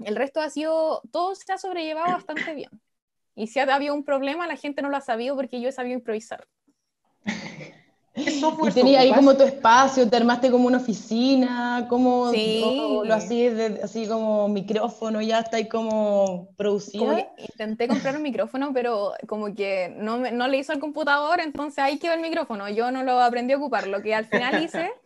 [0.00, 2.70] el resto ha sido, todo se ha sobrellevado bastante bien.
[3.36, 5.72] Y si ha habido un problema, la gente no lo ha sabido porque yo he
[5.72, 6.48] sabido improvisar.
[8.14, 14.06] y tenías ahí como tu espacio, te armaste como una oficina, como lo hacías así
[14.08, 17.28] como micrófono, ya está ahí como producida.
[17.36, 21.98] intenté comprar un micrófono, pero como que no, no le hizo al computador, entonces ahí
[21.98, 22.70] quedó el micrófono.
[22.70, 23.86] Yo no lo aprendí a ocupar.
[23.86, 24.90] Lo que al final hice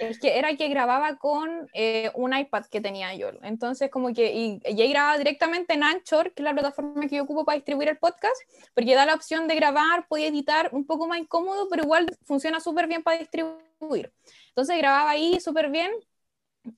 [0.00, 3.30] es que era que grababa con eh, un iPad que tenía yo.
[3.42, 7.16] Entonces, como que, y, y ahí grababa directamente en Anchor, que es la plataforma que
[7.16, 8.36] yo ocupo para distribuir el podcast,
[8.74, 12.60] porque da la opción de grabar, podía editar un poco más incómodo, pero igual funciona
[12.60, 14.12] súper bien para distribuir.
[14.48, 15.90] Entonces grababa ahí súper bien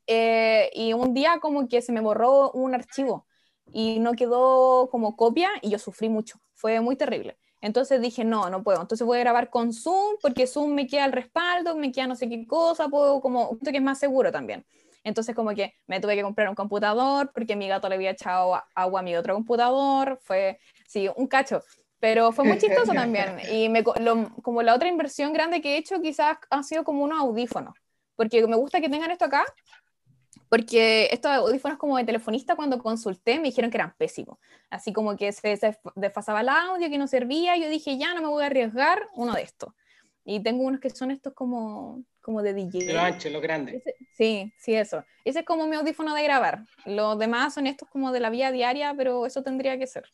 [0.06, 3.26] eh, y un día como que se me borró un archivo
[3.72, 6.38] y no quedó como copia y yo sufrí mucho.
[6.54, 7.38] Fue muy terrible.
[7.62, 8.81] Entonces dije, no, no puedo.
[8.83, 12.16] Entonces voy a grabar con Zoom porque Zoom me queda el respaldo, me queda no
[12.16, 14.66] sé qué cosa, puedo como, que es más seguro también.
[15.05, 18.61] Entonces como que me tuve que comprar un computador porque mi gato le había echado
[18.75, 20.18] agua a mi otro computador.
[20.22, 21.62] Fue, sí, un cacho.
[22.01, 23.38] Pero fue muy chistoso también.
[23.53, 27.20] Y me, como la otra inversión grande que he hecho quizás ha sido como unos
[27.20, 27.75] audífonos.
[28.16, 29.44] Porque me gusta que tengan esto acá,
[30.52, 34.36] porque estos audífonos como de telefonista cuando consulté me dijeron que eran pésimos,
[34.68, 38.26] así como que se, desfasaba el audio, que no servía, yo dije, ya no me
[38.28, 39.72] voy a arriesgar uno de estos.
[40.26, 42.92] Y tengo unos que son estos como, como de DJ.
[42.92, 43.82] Lo ancho, lo grande.
[44.12, 45.02] sí, sí, eso.
[45.24, 46.66] Ese es como mi audífono de grabar.
[46.84, 50.04] Los demás son estos como de la vía diaria, pero eso tendría que ser.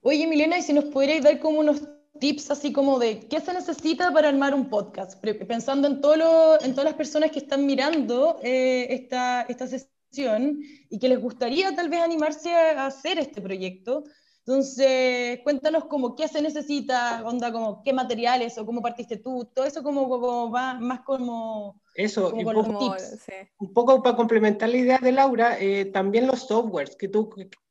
[0.00, 1.82] Oye, Milena, ¿y si nos pudierais dar como unos
[2.18, 6.72] tips así como de qué se necesita para armar un podcast, pensando en, todo en
[6.72, 11.88] todas las personas que están mirando eh, esta, esta sesión y que les gustaría tal
[11.88, 14.04] vez animarse a, hacer este proyecto.
[14.46, 19.64] Entonces, cuéntanos como qué se necesita, onda, como qué materiales o cómo partiste tú, todo
[19.64, 21.80] eso como, como va más como...
[21.94, 23.26] Eso, un, poco, tips.
[23.58, 27.30] un poco para complementar la idea de Laura, eh, también los softwares que tú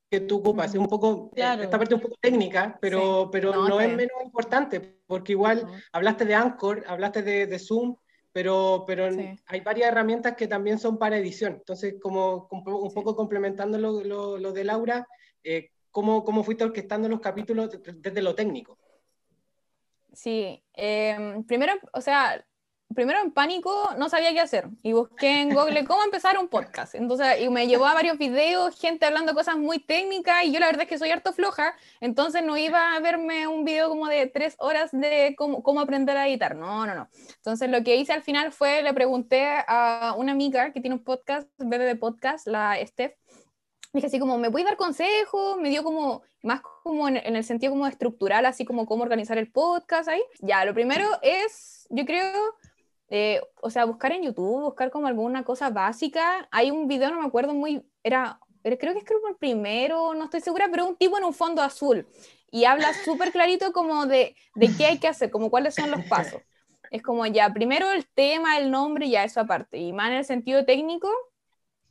[0.10, 0.74] que tú ocupas.
[0.74, 4.80] Es un poco, eh, esta parte un poco técnica, pero, pero no, es menos importante,
[5.06, 7.95] porque igual hablaste de Anchor, hablaste de, de Zoom,
[8.32, 9.08] pero, pero
[9.45, 11.54] hay varias herramientas que también son para edición.
[11.54, 15.08] Entonces, como, un poco complementando lo, lo, de Laura,
[15.43, 18.78] eh, ¿cómo, ¿cómo, fuiste orquestando los capítulos desde lo técnico?
[20.13, 22.43] Sí, em, primero, o sea,
[22.93, 26.95] primero en pánico no sabía qué hacer y busqué en Google cómo empezar un podcast.
[26.95, 30.65] Entonces, y me llevó a varios videos, gente hablando cosas muy técnicas y yo la
[30.65, 34.28] verdad es que soy harto floja, entonces no iba a verme un video como de
[34.28, 36.56] tres horas de cómo, cómo aprender a editar.
[36.56, 37.10] No, no, no.
[37.36, 41.04] Entonces lo que hice al final fue, le pregunté a una amiga que tiene un
[41.04, 43.13] podcast, de Podcast, la Steph,
[43.93, 45.58] dije así como, ¿me puedes dar consejos?
[45.58, 49.38] Me dio como, más como en, en, el sentido como estructural, así como cómo organizar
[49.38, 50.21] el podcast ahí.
[50.39, 52.56] Ya, lo primero es, yo creo,
[53.10, 56.48] eh, o sea, buscar en YouTube, buscar como alguna cosa básica.
[56.52, 60.26] Hay un video, no me acuerdo muy, era, creo que es como el primero, no
[60.26, 62.08] estoy segura, pero un tipo en un fondo azul
[62.52, 66.04] y habla súper clarito como de, de qué hay que hacer, como cuáles son los
[66.06, 66.41] pasos.
[66.91, 69.78] Es como ya, primero el tema, el nombre, ya eso aparte.
[69.78, 71.10] Y más en el sentido técnico,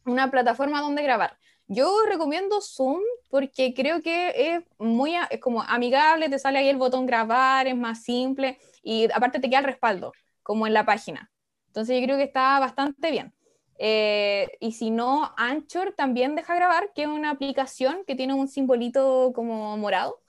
[0.05, 1.39] una plataforma donde grabar.
[1.69, 3.01] Yo recomiendo Zoom
[3.31, 7.77] porque creo que es muy es como amigable, te sale ahí el botón grabar, es
[7.77, 10.13] más simple y aparte te queda el respaldo
[10.49, 11.31] como en la página.
[11.67, 13.35] Entonces yo creo que está bastante bien.
[13.79, 18.49] Eh, y si no, Anchor también deja grabar, que es una aplicación que tiene un
[18.49, 20.23] simbolito como morado.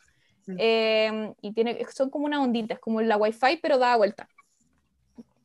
[0.57, 4.27] Eh, y tiene, son como una ondita, es como la Wi-Fi, pero da vuelta.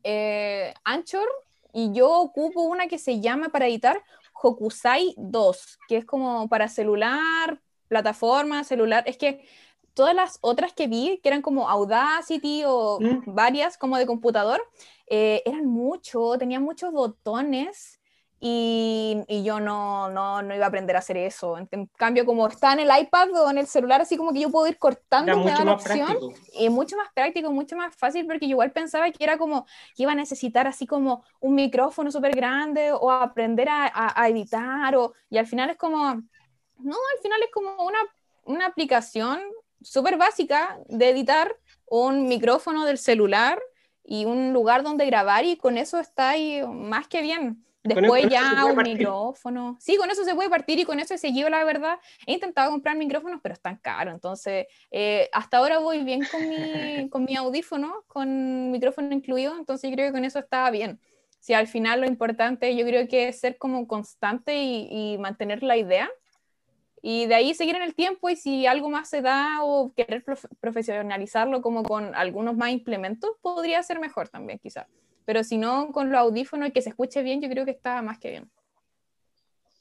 [0.03, 1.29] Eh, Anchor,
[1.73, 4.03] y yo ocupo una que se llama para editar
[4.43, 9.05] Hokusai 2, que es como para celular, plataforma, celular.
[9.07, 9.47] Es que
[9.95, 13.35] todas las otras que vi, que eran como Audacity o mm.
[13.35, 14.61] varias como de computador,
[15.07, 18.01] eh, eran mucho, tenían muchos botones
[18.47, 21.57] y, y yo no, no, no, iba a aprender a hacer eso.
[21.57, 24.51] En, cambio, como está en el iPad o en el celular, así como que yo
[24.51, 26.19] puedo ir cortando cada opción.
[26.53, 29.65] Y mucho más práctico, mucho más fácil, porque yo igual pensaba que era como
[29.97, 34.95] que iba a necesitar así como un micrófono súper grande o aprender a, a, editar,
[34.97, 37.99] o, y al final es como, no, al final es como una,
[38.45, 39.41] una aplicación
[39.85, 43.61] súper básica de editar un micrófono del celular
[44.05, 47.65] y un lugar donde grabar y con eso está ahí más que bien.
[47.85, 49.77] Después ya un micrófono.
[49.79, 51.99] Sí, con eso se puede partir y con eso he seguido, la verdad.
[52.27, 54.15] He intentado comprar micrófonos, pero están caros.
[54.15, 56.57] Entonces, eh, hasta ahora voy bien con mi,
[57.11, 59.55] con mi audífono, con micrófono incluido.
[59.59, 60.99] Entonces, yo creo que con eso estaba bien.
[61.41, 65.63] Si al final lo importante, yo creo que es ser como constante y, y mantener
[65.63, 66.11] la idea.
[67.07, 70.25] Y de ahí seguir en el tiempo y si algo más se da o querer
[70.59, 74.87] profesionalizarlo como con algunos más implementos, podría ser mejor también quizás.
[75.27, 78.01] Pero si no, con los audífonos y que se escuche bien, yo creo que está
[78.01, 78.51] más que bien.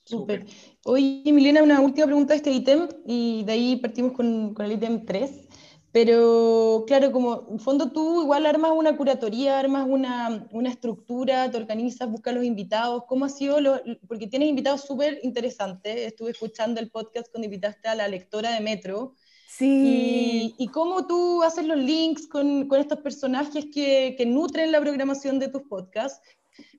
[0.03, 0.45] Súper.
[0.83, 4.73] Oye, Milena, una última pregunta de este ítem y de ahí partimos con, con el
[4.73, 5.47] ítem 3.
[5.93, 11.57] Pero claro, como en fondo tú igual armas una curatoría, armas una, una estructura, te
[11.57, 13.03] organizas, buscas los invitados.
[13.07, 13.61] ¿Cómo ha sido?
[13.61, 15.95] Lo, porque tienes invitados súper interesantes.
[15.95, 19.13] Estuve escuchando el podcast cuando invitaste a la lectora de Metro,
[19.55, 20.55] Sí.
[20.57, 25.37] Y, cómo tú haces los links con, con estos personajes que, que, nutren la programación
[25.37, 26.27] de tus podcasts.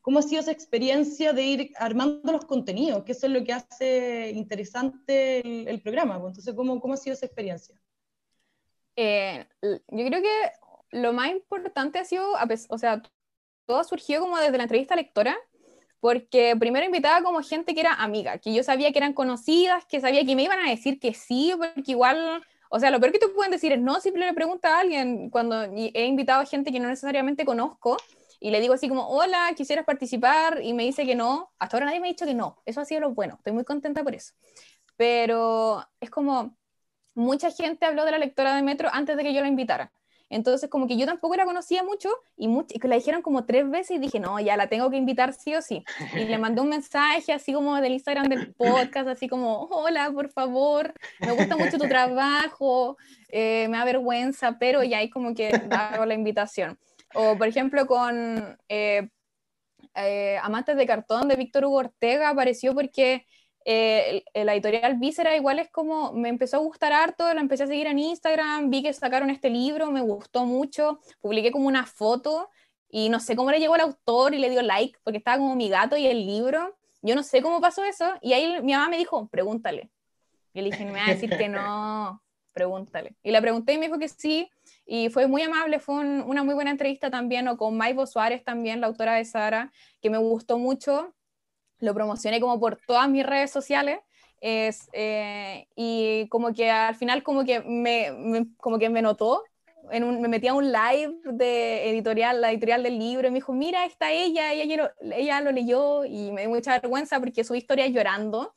[0.03, 3.05] ¿Cómo ha sido esa experiencia de ir armando los contenidos?
[3.05, 6.21] Que eso es lo que hace interesante el, el programa.
[6.21, 6.33] Pues.
[6.33, 7.81] Entonces, ¿cómo, ¿cómo ha sido esa experiencia?
[8.97, 10.53] Eh, yo creo que
[10.91, 12.27] lo más importante ha sido,
[12.69, 13.03] o sea,
[13.67, 15.37] todo surgió como desde la entrevista lectora,
[16.01, 20.01] porque primero invitaba como gente que era amiga, que yo sabía que eran conocidas, que
[20.01, 22.45] sabía que me iban a decir que sí, porque igual
[22.77, 25.31] o sea, lo peor que te pueden decir es no, simple le pregunta a alguien
[25.31, 27.97] cuando he invitado a gente que no necesariamente conozco
[28.41, 31.53] y le digo así como, hola, quisieras participar y me dice que no.
[31.61, 32.61] Hasta ahora nadie me ha dicho que no.
[32.67, 33.37] Eso ha sido lo bueno.
[33.37, 34.35] Estoy muy contenta por eso.
[34.97, 36.57] Pero es como,
[37.15, 39.93] mucha gente habló de la lectora de Metro antes de que yo la invitara.
[40.31, 43.71] Entonces, como que yo tampoco la conocía mucho y, mucho, y la dijeron como tres
[43.71, 45.85] veces y dije, no, ya la tengo que invitar sí o sí.
[46.15, 50.31] Y le mandé un mensaje así como del Instagram del podcast, así como, hola, por
[50.31, 52.97] favor, me gusta mucho tu trabajo,
[53.29, 56.79] eh, me da vergüenza, pero ya ahí como que hago la invitación.
[57.15, 59.09] O, por ejemplo, con eh,
[59.95, 63.25] eh, Amantes de Cartón de Víctor Hugo Ortega apareció porque
[63.65, 67.67] eh, la editorial Víscera igual es como, me empezó a gustar harto, la empecé a
[67.67, 72.51] seguir en Instagram, vi que sacaron este libro, me gustó mucho, publiqué como una foto
[72.91, 75.57] y no sé cómo le llegó el autor y le dio like, porque estaba como
[75.57, 78.89] mi gato y el libro, yo no sé cómo pasó eso, y ahí mi mamá
[78.89, 79.91] me dijo, pregúntale.
[80.53, 82.23] Y le dije, me va a decir que no,
[82.53, 83.17] pregúntale.
[83.23, 84.49] Y le pregunté y me dijo que sí,
[84.87, 88.81] y fue muy amable, fue una muy buena entrevista también, o con Maibo Suárez también,
[88.81, 91.15] la autora de Sara, que me gustó mucho,
[91.85, 93.99] lo promocioné como por todas mis redes sociales.
[94.41, 99.43] Es, eh, y como que al final como que me, como que me notó,
[99.91, 103.37] en un, me metí a un live de editorial, la editorial del libro, y me
[103.37, 107.55] dijo, mira, está ella, ella ella lo leyó, y me dio mucha vergüenza porque su
[107.55, 108.55] historia llorando,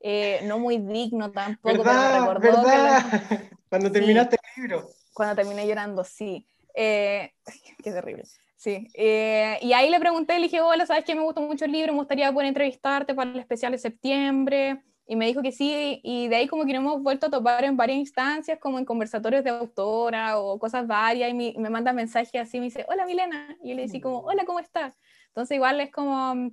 [0.00, 2.62] eh, no muy digno tampoco, pero me recordó
[3.68, 4.88] Cuando terminaste el libro.
[5.12, 6.46] Cuando terminé llorando, sí.
[6.74, 7.32] Eh,
[7.82, 8.24] qué terrible.
[8.58, 11.70] Sí, eh, y ahí le pregunté, le dije, hola, ¿sabes que me gustó mucho el
[11.70, 11.92] libro?
[11.92, 14.82] Me gustaría poder entrevistarte para el especial de septiembre.
[15.06, 17.62] Y me dijo que sí, y de ahí como que nos hemos vuelto a topar
[17.64, 21.92] en varias instancias, como en conversatorios de autora o cosas varias, y me, me manda
[21.92, 24.98] mensajes así, me dice, hola Milena, y yo le decía como, hola, ¿cómo estás?
[25.28, 26.50] Entonces igual es como,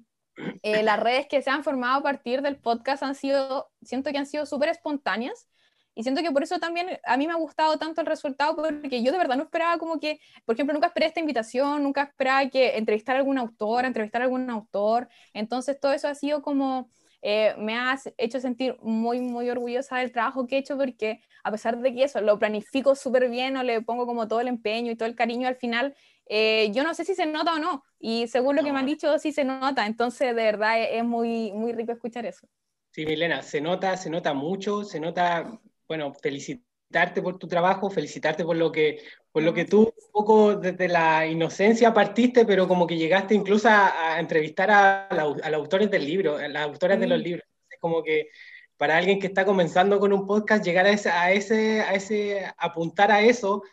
[0.61, 4.19] eh, las redes que se han formado a partir del podcast han sido, siento que
[4.19, 5.49] han sido súper espontáneas,
[5.95, 9.01] y siento que por eso también a mí me ha gustado tanto el resultado, porque
[9.01, 12.49] yo de verdad no esperaba como que, por ejemplo, nunca esperé esta invitación, nunca esperaba
[12.49, 15.07] que entrevistar a algún autor, entrevistar a algún autor.
[15.33, 16.89] Entonces todo eso ha sido como,
[17.21, 21.51] eh, me ha hecho sentir muy, muy orgullosa del trabajo que he hecho, porque a
[21.51, 24.91] pesar de que eso lo planifico súper bien o le pongo como todo el empeño
[24.91, 25.95] y todo el cariño al final,
[26.27, 27.83] eh, yo no sé si se nota o no.
[27.99, 29.85] Y según lo que me han dicho, sí se nota.
[29.85, 32.47] Entonces, de verdad, es, es muy, muy rico escuchar eso.
[32.91, 38.43] Sí, Milena, se nota, se nota mucho, se nota bueno, felicitarte por tu trabajo, felicitarte
[38.43, 42.87] por lo que, por lo que tú un poco desde la inocencia partiste, pero como
[42.87, 47.19] que llegaste incluso a, entrevistar a, los autores del libro, a las autoras de los
[47.19, 47.43] libros.
[47.69, 48.29] Es como que
[48.77, 52.45] para alguien que está comenzando con un podcast, llegar a ese, a ese, a ese
[52.57, 53.63] apuntar a eso,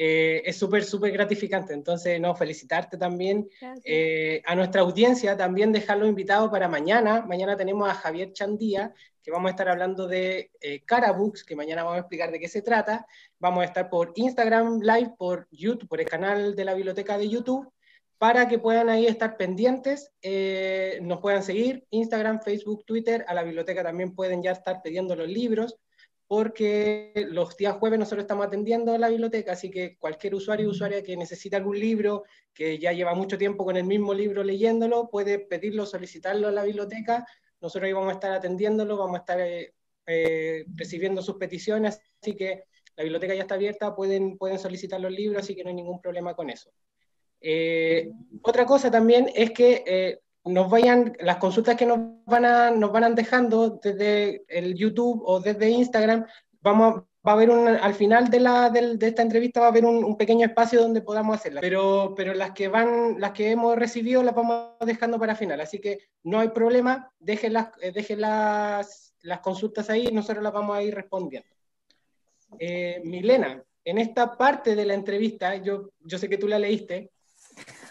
[0.00, 1.74] eh, es súper, súper gratificante.
[1.74, 3.48] Entonces, no, felicitarte también
[3.84, 7.24] eh, a nuestra audiencia, también dejarlo invitado para mañana.
[7.26, 8.94] Mañana tenemos a Javier Chandía,
[9.28, 12.48] que vamos a estar hablando de eh, Carabooks, que mañana vamos a explicar de qué
[12.48, 13.06] se trata.
[13.38, 17.28] Vamos a estar por Instagram Live, por YouTube, por el canal de la biblioteca de
[17.28, 17.70] YouTube,
[18.16, 20.10] para que puedan ahí estar pendientes,
[21.02, 25.28] nos puedan seguir, Instagram, Facebook, Twitter, a la biblioteca también pueden ya estar pidiendo los
[25.28, 25.78] libros
[26.26, 30.70] porque los días jueves nosotros estamos atendiendo a la biblioteca, así que cualquier usuario o
[30.70, 35.08] usuaria que necesite algún libro, que ya lleva mucho tiempo con el mismo libro leyéndolo,
[35.08, 37.26] puede pedirlo, solicitarlo a la biblioteca,
[37.60, 39.74] nosotros ahí vamos a estar atendiéndolo, vamos a estar eh,
[40.06, 42.64] eh, recibiendo sus peticiones, así que
[42.96, 46.34] la biblioteca ya está abierta, pueden, solicitar los libros, así que no hay ningún problema
[46.34, 46.70] con eso.
[47.40, 48.10] Eh,
[48.42, 53.78] otra cosa también es que nos vayan, las consultas que nos van, a, van dejando
[53.82, 56.26] desde el YouTube o desde Instagram,
[56.60, 59.84] vamos va a haber un, al final de, la, de, esta entrevista va a haber
[59.84, 64.22] un, pequeño espacio donde podamos hacerlas, pero, pero las que van, las que hemos recibido
[64.22, 69.14] las vamos dejando para final, así que no hay problema, dejen las, eh, dejen las,
[69.20, 71.50] las consultas ahí y nosotros las vamos a ir respondiendo.
[72.58, 77.10] Eh, Milena, en esta parte de la entrevista, yo, yo sé que tú la leíste,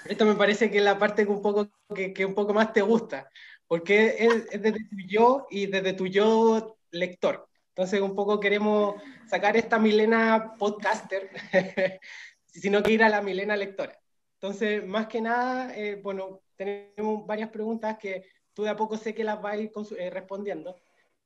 [0.10, 2.74] esto me parece que es la parte que un poco, que, que un poco más
[2.74, 3.30] te gusta,
[3.68, 7.47] porque es, es desde tu yo y desde tu yo lector.
[7.78, 8.96] Entonces, un poco queremos
[9.28, 11.30] sacar esta Milena podcaster,
[12.48, 13.96] sino que ir a la Milena lectora.
[14.34, 19.14] Entonces, más que nada, eh, bueno, tenemos varias preguntas que tú de a poco sé
[19.14, 20.76] que las vas a ir eh, respondiendo.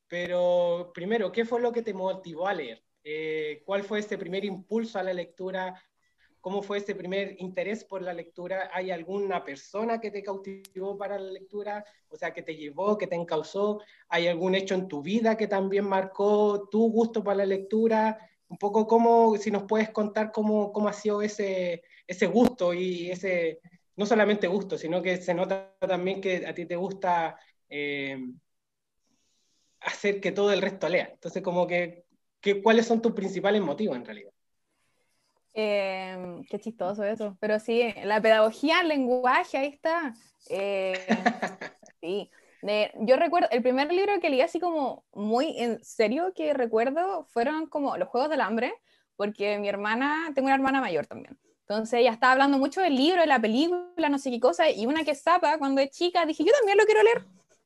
[0.09, 2.83] Pero primero, ¿qué fue lo que te motivó a leer?
[3.01, 5.81] Eh, ¿Cuál fue ese primer impulso a la lectura?
[6.41, 8.69] ¿Cómo fue ese primer interés por la lectura?
[8.73, 11.85] ¿Hay alguna persona que te cautivó para la lectura?
[12.09, 13.79] O sea, que te llevó, que te encausó.
[14.09, 18.17] ¿Hay algún hecho en tu vida que también marcó tu gusto para la lectura?
[18.47, 23.11] Un poco cómo, si nos puedes contar cómo, cómo ha sido ese, ese gusto y
[23.11, 23.59] ese,
[23.95, 27.37] no solamente gusto, sino que se nota también que a ti te gusta
[27.69, 28.17] eh,
[29.81, 31.09] hacer que todo el resto lea.
[31.13, 32.05] Entonces, como que,
[32.63, 34.30] ¿cuáles son tus principales motivos en realidad?
[35.53, 37.37] Em, qué chistoso eso.
[37.39, 40.13] Pero sí, la pedagogía, el lenguaje, ahí está.
[40.49, 40.93] Eh,
[42.01, 42.29] sí.
[42.99, 47.67] yo recuerdo, el primer libro que leí así como muy en serio que recuerdo fueron
[47.67, 48.73] como Los Juegos del Hambre,
[49.15, 51.37] porque mi hermana, tengo una hermana mayor también.
[51.61, 54.85] Entonces ella estaba hablando mucho del libro, de la película, no sé qué cosa, y
[54.85, 57.25] una que zapa cuando es chica, dije, yo también lo quiero leer.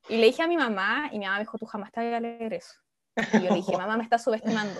[0.10, 2.14] Y le dije a mi mamá, y mi mamá me dijo, tú jamás te vas
[2.14, 2.74] a leer eso.
[3.34, 4.80] Y yo le dije, mamá me está subestimando.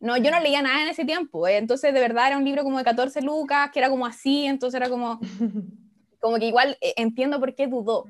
[0.00, 2.64] No, yo no leía nada en ese tiempo, eh, entonces de verdad era un libro
[2.64, 5.20] como de 14 lucas, que era como así, entonces era como,
[6.20, 8.06] como que igual eh, entiendo por qué dudó.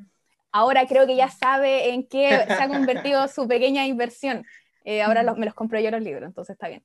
[0.52, 4.46] Ahora creo que ya sabe en qué se ha convertido su pequeña inversión.
[4.84, 6.84] Eh, ahora me los compro yo los libros, entonces está bien.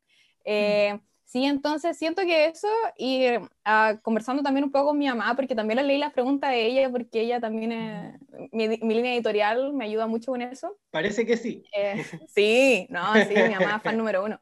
[1.23, 3.25] sí, entonces siento que eso, y
[3.63, 6.65] ah, conversando también un poco con mi mamá, porque también le leí la pregunta de
[6.65, 8.19] ella, porque ella también es,
[8.51, 10.77] mi, mi, línea editorial me ayuda mucho con eso.
[10.89, 11.63] Parece que sí.
[12.27, 14.39] sí, no, sí, mi mamá es fan número uno.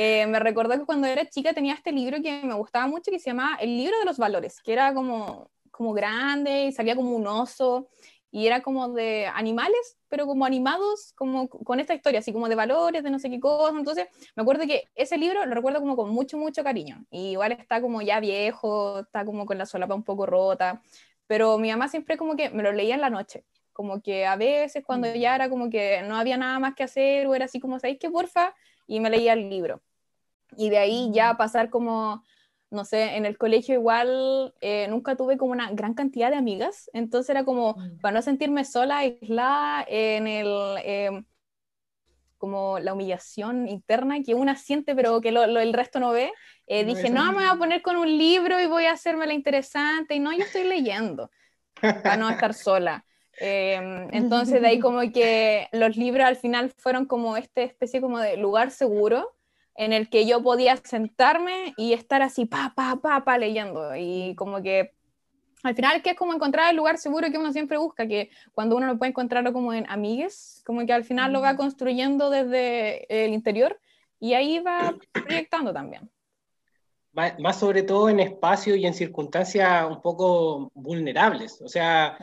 [0.00, 3.18] Eh, me recordó que cuando era chica tenía este libro que me gustaba mucho que
[3.18, 7.16] se llamaba El libro de los valores, que era como, como grande y salía como
[7.16, 7.88] un oso
[8.30, 12.54] y era como de animales, pero como animados, como con esta historia, así como de
[12.54, 13.76] valores, de no sé qué cosa.
[13.76, 17.04] Entonces, me acuerdo que ese libro lo recuerdo como con mucho, mucho cariño.
[17.10, 20.80] Y igual está como ya viejo, está como con la solapa un poco rota,
[21.26, 23.44] pero mi mamá siempre como que me lo leía en la noche.
[23.72, 25.14] Como que a veces cuando mm.
[25.14, 27.98] ya era como que no había nada más que hacer o era así como, ¿sabéis
[27.98, 28.54] qué, porfa?
[28.88, 29.80] y me leía el libro.
[30.56, 32.24] Y de ahí ya pasar como,
[32.70, 36.90] no sé, en el colegio igual eh, nunca tuve como una gran cantidad de amigas,
[36.92, 38.00] entonces era como, mm.
[38.00, 40.76] para no sentirme sola, aislada en el...
[40.84, 41.24] Em,
[42.38, 46.32] como la humillación interna que una siente pero que lo, el resto no ve,
[46.66, 49.34] eh, dije, no, me voy a poner con un libro y voy a hacerme la
[49.34, 51.30] interesante, y no, yo estoy leyendo,
[51.80, 53.04] para no estar sola.
[53.40, 58.18] Em, entonces de ahí como que los libros al final fueron como esta especie como
[58.18, 59.34] de lugar seguro
[59.78, 64.34] en el que yo podía sentarme y estar así pa, pa, pa, pa leyendo y
[64.34, 64.92] como que
[65.62, 68.76] al final que es como encontrar el lugar seguro que uno siempre busca, que cuando
[68.76, 73.24] uno lo puede encontrarlo como en amigues, como que al final lo va construyendo desde
[73.24, 73.80] el interior
[74.18, 76.10] y ahí va proyectando también.
[77.12, 81.60] Más sobre todo en espacios y en circunstancias un poco vulnerables.
[81.62, 82.16] O sea,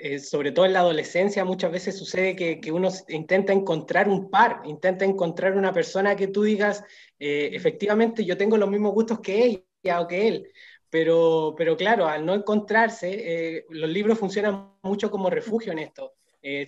[0.00, 4.60] eh, sobre todo en la adolescencia, muchas veces sucede que, uno intenta encontrar un par,
[4.64, 6.84] intenta encontrar una persona que tú digas,
[7.18, 10.52] eh, efectivamente yo tengo los mismos gustos que ella o que él,
[10.88, 16.14] pero, pero claro, al no encontrarse, eh, los libros funcionan mucho como refugio en esto.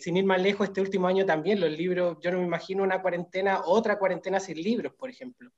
[0.01, 3.01] sin ir más lejos, este último año también los libros, yo no me imagino una
[3.01, 5.51] cuarentena, otra cuarentena sin libros, por ejemplo.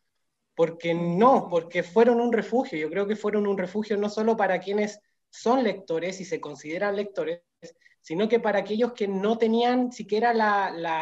[0.55, 4.61] Porque no, porque fueron un refugio, yo creo que fueron un refugio no solo para
[4.61, 5.01] quienes
[5.31, 7.41] son lectores y se consideran lectores,
[8.03, 10.33] sino que para aquellos que no tenían siquiera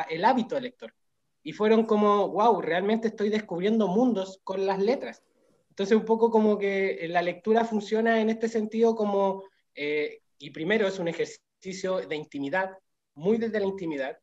[0.09, 0.95] el hábito de lector.
[1.43, 5.23] Y fueron como, wow, realmente estoy descubriendo mundos con las letras.
[5.71, 9.45] Entonces, un poco como que la lectura funciona en este sentido como,
[9.75, 12.77] eh, y primero es un ejercicio de intimidad,
[13.15, 14.19] muy desde la intimidad.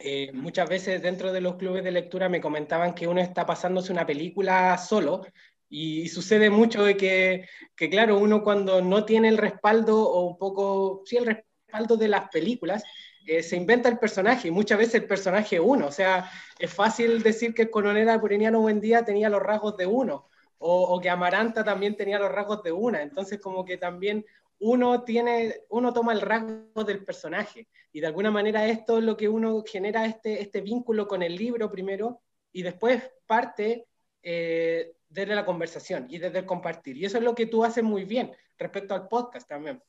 [0.00, 3.92] Eh, muchas veces dentro de los clubes de lectura me comentaban que uno está pasándose
[3.92, 5.22] una película solo
[5.68, 7.46] y, sucede mucho de que,
[7.76, 11.51] que, claro, uno cuando no tiene el respaldo o un poco, sí, el respaldo
[11.98, 12.82] de las películas,
[13.26, 15.86] eh, se inventa el personaje y muchas veces el personaje uno.
[15.86, 19.86] O sea, es fácil decir que el coronel Apuriniano buen día tenía los rasgos de
[19.86, 23.02] uno o, o, que Amaranta también tenía los rasgos de una.
[23.02, 24.24] Entonces, como que también
[24.58, 29.16] uno tiene, uno toma el rasgo del personaje y de alguna manera esto es lo
[29.16, 33.88] que uno genera este, este vínculo con el libro primero y después parte
[34.22, 36.96] eh, desde la conversación y desde el compartir.
[36.96, 39.82] Y eso es lo que tú haces muy bien respecto al podcast también,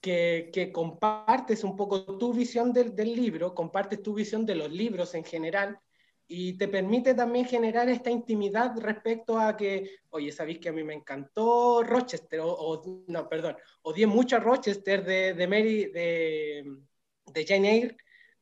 [0.00, 5.24] que, compartes un poco tu visión del, libro, compartes tu visión de los libros en
[5.24, 5.78] general
[6.26, 10.84] y te permite también generar esta intimidad respecto a que, oye, sabéis que a mí
[10.84, 16.64] me encantó Rochester, o, no, perdón, odié mucho a Rochester de, de Mary, de,
[17.26, 17.96] de Jane Eyre,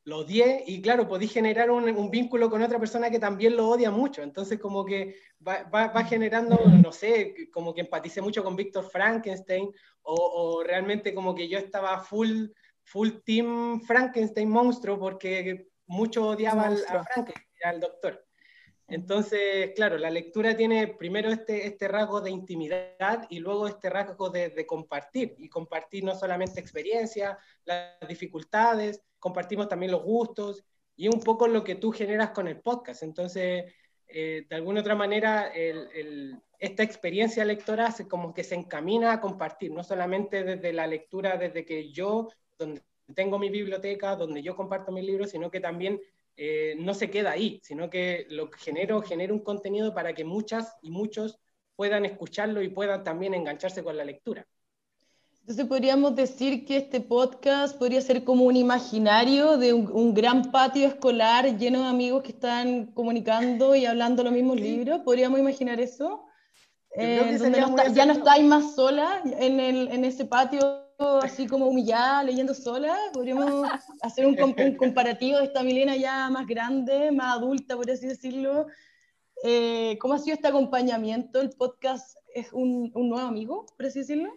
[0.09, 3.69] lo odié y claro, podí generar un, un, vínculo con otra persona que también lo
[3.69, 4.23] odia mucho.
[4.23, 8.89] Entonces como que va, va, va generando, no sé, como que empaticé mucho con Víctor
[8.91, 12.47] Frankenstein o, o, realmente como que yo estaba full,
[12.85, 18.28] full team Frankenstein monstruo porque mucho odiaban a Frankenstein al doctor.
[18.89, 24.31] Entonces, claro, la lectura tiene primero este, este rasgo de intimidad y luego este rasgo
[24.31, 25.35] de, compartir.
[25.39, 30.65] Y compartir no solamente experiencia, las dificultades, compartimos también los gustos
[30.97, 33.03] y un poco lo que tú generas con el podcast.
[33.03, 33.75] Entonces,
[34.09, 35.53] eh, de alguna otra manera,
[36.59, 41.37] esta experiencia lectora se, como que se encamina a compartir, no solamente desde la lectura,
[41.37, 42.29] desde que yo,
[42.59, 42.81] donde
[43.15, 46.01] tengo mi biblioteca, donde yo comparto mis libros, sino que también
[46.41, 50.25] eh, no se queda ahí, sino que lo que genero, genera un contenido para que
[50.25, 51.41] muchas y muchos
[51.75, 54.47] puedan escucharlo y puedan también engancharse con la lectura.
[55.41, 60.53] Entonces podríamos decir que este podcast podría ser como un imaginario de un, un gran
[60.53, 64.63] patio escolar lleno de amigos que están comunicando y hablando los mismos sí.
[64.63, 65.01] libros.
[65.01, 66.25] ¿Podríamos imaginar eso?
[66.95, 71.47] Eh, donde no está, ya no estáis más sola en, el, en ese patio así
[71.47, 73.47] como humillada, leyendo sola, podríamos
[74.03, 78.67] hacer un, un, comparativo de esta Milena ya más grande, más adulta, por así decirlo.
[79.45, 81.41] Eh, ¿Cómo ha sido este acompañamiento?
[81.41, 84.33] ¿El podcast es un, un, nuevo amigo, por así decirlo?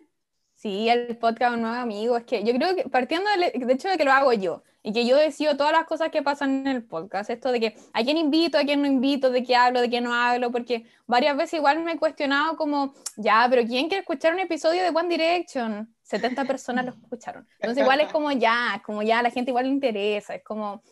[0.62, 2.16] Sí, el podcast un nuevo amigo.
[2.16, 4.93] Es que yo creo que partiendo de, de hecho de que lo hago yo y
[4.93, 8.03] que yo decido todas las cosas que pasan en el podcast, esto de que a
[8.03, 11.36] quién invito, a quién no invito, de qué hablo, de qué no hablo, porque varias
[11.36, 15.09] veces igual me he cuestionado como, ya, pero ¿quién quiere escuchar un episodio de One
[15.09, 15.91] Direction?
[16.03, 17.47] 70 personas lo escucharon.
[17.59, 20.84] Entonces igual es como ya, como ya la gente igual le interesa, es como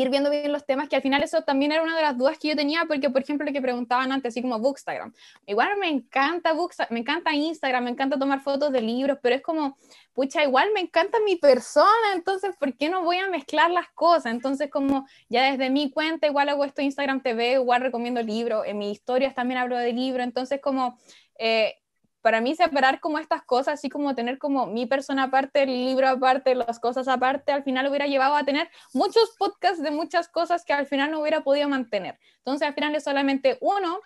[0.00, 2.38] ir viendo bien los temas, que al final eso también era una de las dudas
[2.38, 5.12] que yo tenía, porque por ejemplo lo que preguntaban antes, así como Bookstagram,
[5.46, 9.42] igual me encanta Bookstagram, me encanta Instagram, me encanta tomar fotos de libros, pero es
[9.42, 9.76] como,
[10.12, 14.32] pucha, igual me encanta mi persona, entonces, ¿por qué no voy a mezclar las cosas?
[14.32, 18.78] Entonces, como ya desde mi cuenta, igual hago esto Instagram TV, igual recomiendo libros, en
[18.78, 20.98] mis historias también hablo de libros, entonces como...
[21.38, 21.74] Eh,
[22.22, 26.08] para mí separar como estas cosas, así como tener como mi persona aparte, el libro
[26.08, 30.64] aparte, las cosas aparte, al final hubiera llevado a tener muchos podcasts de muchas cosas
[30.64, 32.18] que al final no hubiera podido mantener.
[32.38, 34.00] Entonces al final es solamente uno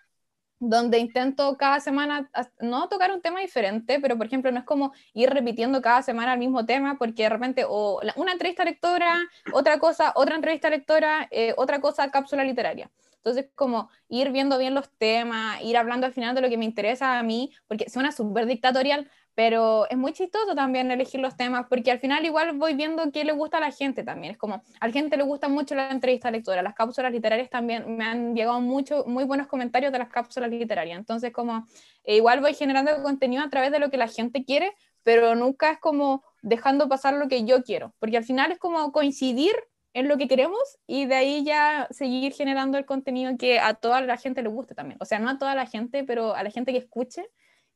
[0.59, 4.93] donde intento cada semana no tocar un tema diferente, pero por ejemplo no es como
[5.13, 9.19] ir repitiendo cada semana el mismo tema, porque de repente o una entrevista lectora,
[9.53, 12.91] otra cosa, otra entrevista lectora, eh, otra cosa, cápsula literaria.
[13.27, 16.65] Entonces, como ir viendo bien los temas, ir hablando al final de lo que me
[16.65, 21.67] interesa a mí, porque suena súper dictatorial, pero es muy chistoso también elegir los temas,
[21.69, 24.31] porque al final igual voy viendo qué le gusta a la gente también.
[24.31, 27.97] Es como, a la gente le gusta mucho la entrevista lectora, las cápsulas literarias también
[27.97, 30.97] me han llegado mucho, muy buenos comentarios de las cápsulas literarias.
[30.97, 31.67] Entonces, como,
[32.05, 34.73] eh, igual voy generando contenido a través de lo que la gente quiere,
[35.03, 38.93] pero nunca es como dejando pasar lo que yo quiero, porque al final es como
[38.93, 39.57] coincidir
[39.97, 44.03] en lo que queremos y de ahí ya seguir generando el contenido que a toda
[44.03, 44.99] la gente le guste también.
[45.01, 47.25] O sea, no a toda la gente, pero a la gente que escuche,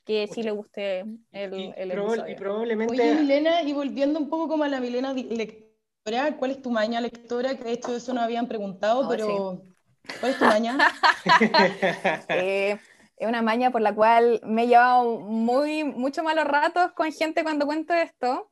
[0.05, 2.29] que sí le guste el, y, el episodio.
[2.29, 2.93] Y probablemente...
[2.93, 7.01] Oye, Milena, y volviendo un poco como a la Milena lectora, ¿cuál es tu maña
[7.01, 7.55] lectora?
[7.55, 9.63] Que de hecho eso no habían preguntado, oh, pero
[10.05, 10.17] sí.
[10.21, 10.77] ¿cuál es tu maña?
[12.29, 12.77] eh,
[13.17, 17.43] es una maña por la cual me he llevado muy, mucho malos ratos con gente
[17.45, 18.51] cuando cuento esto.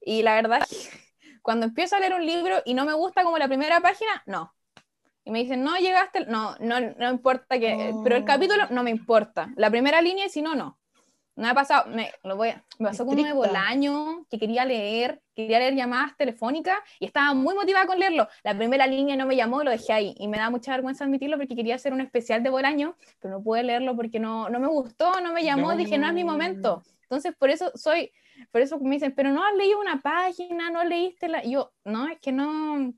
[0.00, 0.64] Y la verdad
[1.50, 4.54] cuando empiezo a leer un libro y no me gusta como la primera página, no.
[5.24, 8.04] Y me dicen, no llegaste, no, no, no importa que, oh.
[8.04, 9.52] pero el capítulo no me importa.
[9.56, 10.78] La primera línea y si no, no.
[11.34, 14.64] No me ha pasado, me, lo voy a, me pasó con un Bolaño que quería
[14.64, 18.28] leer, quería leer llamadas telefónicas y estaba muy motivada con leerlo.
[18.44, 20.14] La primera línea no me llamó, lo dejé ahí.
[20.18, 23.42] Y me da mucha vergüenza admitirlo porque quería hacer un especial de Bolaño, pero no
[23.42, 25.76] pude leerlo porque no, no me gustó, no me llamó, no.
[25.76, 26.84] dije, no es mi momento.
[27.02, 28.12] Entonces, por eso soy,
[28.50, 31.44] por eso me dicen, pero no has leído una página, no leíste la...
[31.44, 32.92] Y yo, no, es que no...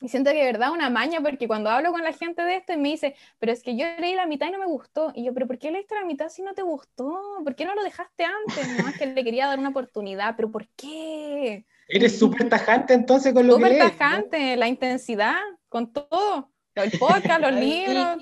[0.00, 2.72] Y siento que de verdad una maña, porque cuando hablo con la gente de esto
[2.72, 5.12] y me dice, pero es que yo leí la mitad y no me gustó.
[5.14, 7.20] Y yo, pero ¿por qué leíste la mitad si no te gustó?
[7.44, 8.82] ¿Por qué no lo dejaste antes?
[8.82, 11.64] No, es que le quería dar una oportunidad, pero ¿por qué?
[11.86, 13.98] Eres súper tajante entonces con lo Súper que lees, ¿no?
[13.98, 15.38] tajante, la intensidad,
[15.68, 16.50] con todo.
[16.74, 18.16] El podcast, los libros.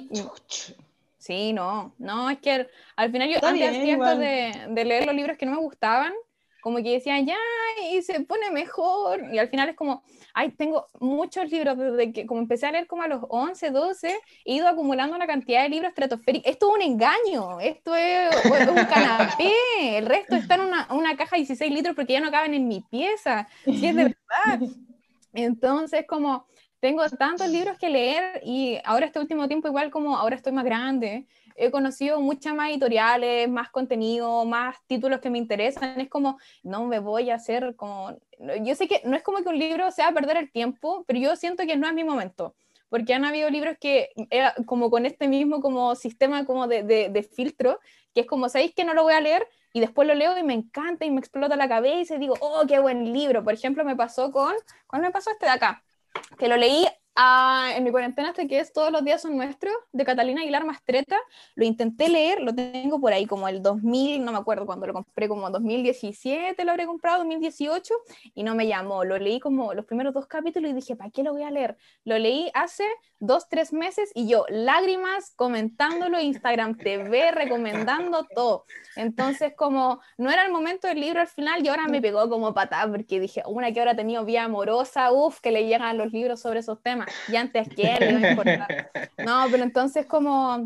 [1.16, 4.84] Sí, no, no, es que al final yo Está antes bien, hacía esto de, de
[4.84, 6.12] leer los libros que no me gustaban,
[6.60, 7.36] como que decían, ya,
[7.92, 10.02] y se pone mejor, y al final es como,
[10.34, 14.18] ay, tengo muchos libros desde que como empecé a leer como a los 11, 12,
[14.44, 16.50] he ido acumulando una cantidad de libros estratosféricos.
[16.50, 18.34] Esto es un engaño, esto es,
[18.68, 19.52] un canapé,
[19.98, 22.68] el resto está en una, una caja de 16 litros porque ya no caben en
[22.68, 24.68] mi pieza, si es de verdad.
[25.32, 26.46] Entonces, como
[26.80, 30.64] tengo tantos libros que leer y ahora este último tiempo igual como ahora estoy más
[30.64, 31.26] grande,
[31.60, 36.00] he conocido muchas más editoriales, más contenido, más títulos que me interesan.
[36.00, 38.18] Es como, no me voy a hacer como...
[38.62, 41.36] Yo sé que no es como que un libro sea perder el tiempo, pero yo
[41.36, 42.54] siento que no es mi momento.
[42.88, 47.10] Porque han habido libros que era como con este mismo como sistema como de, de,
[47.10, 47.78] de filtro,
[48.14, 49.46] que es como, ¿sabéis que no lo voy a leer?
[49.74, 52.64] Y después lo leo y me encanta y me explota la cabeza y digo, oh,
[52.66, 53.44] qué buen libro.
[53.44, 54.54] Por ejemplo, me pasó con,
[54.86, 55.84] ¿cuál me pasó este de acá?
[56.38, 59.74] Que lo leí ah, en mi cuarentena hasta que es Todos los días son nuestros,
[59.92, 61.16] de Catalina Aguilar Mastreta.
[61.54, 64.92] Lo intenté leer, lo tengo por ahí como el 2000, no me acuerdo cuando lo
[64.92, 67.94] compré, como 2017 lo habré comprado, 2018,
[68.34, 69.04] y no me llamó.
[69.04, 71.76] Lo leí como los primeros dos capítulos y dije, ¿para qué lo voy a leer?
[72.04, 72.84] Lo leí hace
[73.20, 78.64] dos, tres meses y yo, lágrimas, comentándolo, Instagram TV, recomendando todo.
[78.96, 82.52] Entonces, como no era el momento del libro al final, y ahora me pegó como
[82.54, 86.40] patada, porque dije, una que ahora tenido vida amorosa, uff, que le llegan los libros
[86.40, 88.90] sobre esos temas, y antes que le iba a importar.
[89.18, 90.64] No, pero entonces como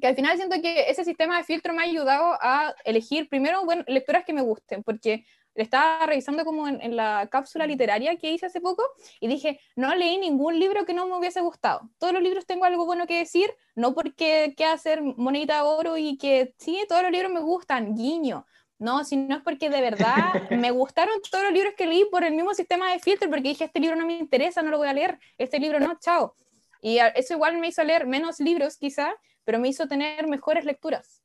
[0.00, 3.64] que al final siento que ese sistema de filtro me ha ayudado a elegir primero
[3.64, 5.26] bueno, lecturas que me gusten, porque
[5.60, 8.82] le estaba revisando como en, en, la cápsula literaria que hice hace poco
[9.20, 11.90] y dije, no leí ningún libro que no me hubiese gustado.
[11.98, 15.98] Todos los libros tengo algo bueno que decir, no porque quiera hacer monedita de oro
[15.98, 18.46] y que sí, todos los libros me gustan, guiño.
[18.78, 20.14] No, sino es porque de verdad
[20.50, 23.64] me gustaron todos los libros que leí por el mismo sistema de filtro, porque dije,
[23.64, 26.34] este libro no me interesa, no lo voy a leer, este libro no, chao.
[26.80, 31.19] Y eso igual me hizo leer menos libros quizá, pero me hizo tener mejores lecturas.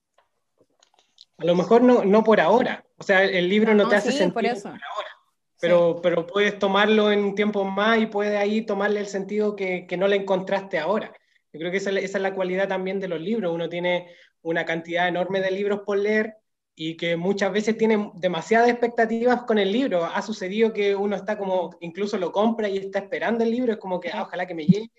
[1.37, 4.11] A lo mejor no, no por ahora, o sea, el libro no, no te hace
[4.11, 4.69] sí, sentido por, eso.
[4.69, 5.09] por ahora,
[5.59, 5.99] pero, sí.
[6.03, 9.97] pero puedes tomarlo en un tiempo más y puedes ahí tomarle el sentido que, que
[9.97, 11.11] no le encontraste ahora.
[11.51, 14.09] Yo creo que esa, esa, es la cualidad también de los libros, uno tiene
[14.41, 16.37] una cantidad enorme de libros por leer
[16.75, 20.03] y que muchas veces tiene demasiadas expectativas con el libro.
[20.03, 23.79] Ha sucedido que uno está como, incluso lo compra y está esperando el libro, es
[23.79, 24.91] como que, ah, ojalá que me llegue,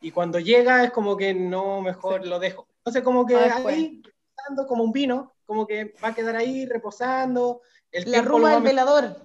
[0.00, 2.28] y cuando llega es como que no, mejor sí.
[2.28, 2.68] lo dejo.
[2.78, 4.00] Entonces como que ah, ahí,
[4.46, 7.62] reposando como un vino, como que va a quedar ahí reposando.
[7.92, 9.16] El la ruma del velador.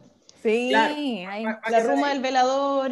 [0.41, 2.13] Sí, claro, ahí, va, va la ruma ahí.
[2.13, 2.91] del velador.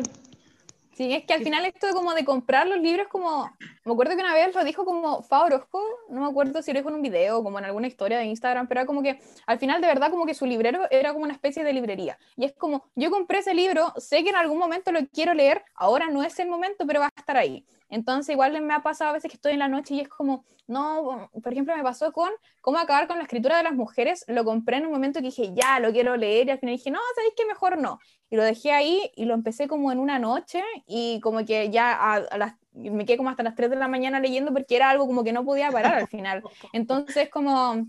[0.93, 3.49] Sí, es que al final esto de como de comprar los libros como,
[3.85, 6.79] me acuerdo que una vez lo dijo como Fa Orozco, no me acuerdo si lo
[6.79, 9.17] dijo en un video o como en alguna historia de Instagram, pero era como que
[9.45, 12.19] al final de verdad como que su librero era como una especie de librería.
[12.35, 15.63] Y es como, yo compré ese libro, sé que en algún momento lo quiero leer,
[15.73, 17.65] ahora no es el momento, pero va a estar ahí.
[17.89, 20.45] Entonces igual me ha pasado a veces que estoy en la noche y es como,
[20.67, 22.29] no, por ejemplo me pasó con
[22.61, 25.51] cómo acabar con la escritura de las mujeres, lo compré en un momento que dije,
[25.53, 27.99] ya, lo quiero leer y al final dije, no, ¿sabéis que mejor no?
[28.29, 31.93] Y lo dejé ahí y lo empecé como en una noche y como que ya
[31.93, 34.89] a, a las, me quedé como hasta las 3 de la mañana leyendo porque era
[34.89, 36.43] algo como que no podía parar al final.
[36.73, 37.87] Entonces como,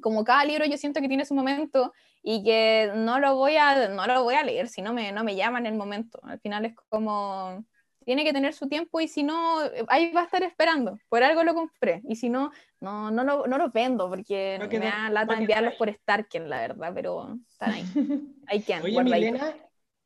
[0.00, 3.88] como cada libro yo siento que tiene su momento y que no lo voy a,
[3.88, 6.20] no lo voy a leer si no me, no me llama en el momento.
[6.22, 7.64] Al final es como
[8.04, 10.98] tiene que tener su tiempo y si no, ahí va a estar esperando.
[11.08, 12.02] Por algo lo compré.
[12.08, 12.50] Y si no,
[12.80, 16.60] no, no, lo, no lo vendo porque no me da lata enviarlos por Starken, la
[16.60, 17.84] verdad, pero están ahí.
[18.46, 19.56] Hay que Oye, Milena,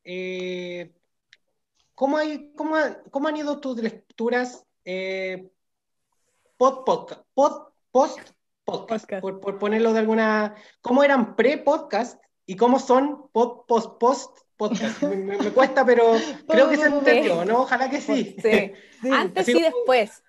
[0.03, 0.93] eh,
[1.93, 2.75] ¿cómo, hay, cómo,
[3.11, 5.49] ¿cómo, han ido tus lecturas eh,
[6.55, 8.19] pod, podcast, pod, post
[8.63, 9.09] podcast?
[9.19, 10.55] Por, por, ponerlo de alguna.
[10.81, 15.01] ¿Cómo eran pre-podcast y cómo son pod, post, post podcast.
[15.03, 16.15] Me, me, me, cuesta, pero
[16.47, 17.61] creo que se entendió, ¿no?
[17.61, 18.35] Ojalá que sí.
[18.41, 18.71] sí.
[19.01, 19.09] sí.
[19.11, 20.23] Antes y después.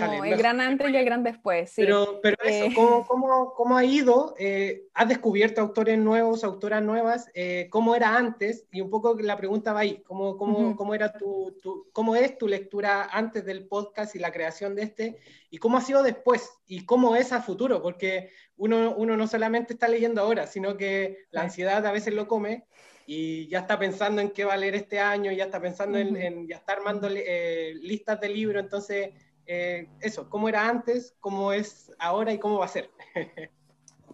[0.00, 1.82] Como el gran antes y el gran después, sí.
[1.82, 4.34] Pero, pero eso, Eh, ¿cómo, cómo, cómo ha ido?
[4.38, 7.28] Eh, ¿Has descubierto autores nuevos, autoras nuevas?
[7.34, 8.66] Eh, ¿Cómo era antes?
[8.70, 10.76] Y un poco la pregunta va ahí, ¿cómo, cómo, Ujú.
[10.76, 14.82] cómo, era tu, tu- cómo es tu lectura antes del podcast y la creación de
[14.84, 15.18] este?
[15.50, 16.48] ¿Y cómo ha sido después?
[16.66, 17.82] ¿Y cómo es a futuro?
[17.82, 22.28] Porque uno, uno no solamente está leyendo ahora, sino que la ansiedad a veces lo
[22.28, 22.66] come
[23.06, 26.16] y ya está pensando en qué va a leer este año, ya está pensando en,
[26.16, 29.10] en- ya está armando eh, listas de libros, entonces
[29.46, 32.90] eh, eso, cómo era antes, cómo es ahora y cómo va a ser.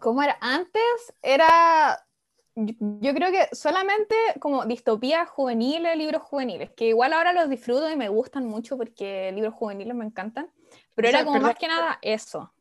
[0.00, 0.36] ¿Cómo era?
[0.40, 0.82] Antes
[1.22, 2.06] era,
[2.54, 7.88] yo, yo creo que solamente como distopías juveniles, libros juveniles, que igual ahora los disfruto
[7.90, 10.50] y me gustan mucho porque libros juveniles me encantan,
[10.94, 12.52] pero Esa- era como perdón, más que nada eso.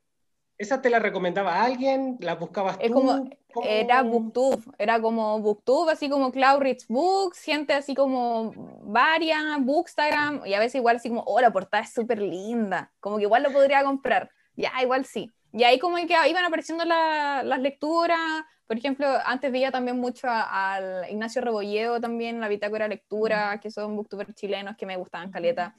[0.62, 2.18] ¿Esa te la recomendaba alguien?
[2.20, 2.94] ¿La buscabas tú?
[2.94, 3.28] Como,
[3.64, 8.54] Era Booktube, era como Booktube, así como Cloud Rich Books, gente así como
[8.84, 13.18] varias, Bookstagram, y a veces igual así como, oh, la portada es súper linda, como
[13.18, 14.30] que igual lo podría comprar.
[14.56, 15.32] Ya, igual sí.
[15.52, 21.10] Y ahí como que iban apareciendo las lecturas, por ejemplo, antes veía también mucho al
[21.10, 25.76] Ignacio Rebolledo también, la Bitácora Lectura, que son booktubers chilenos que me gustaban caleta.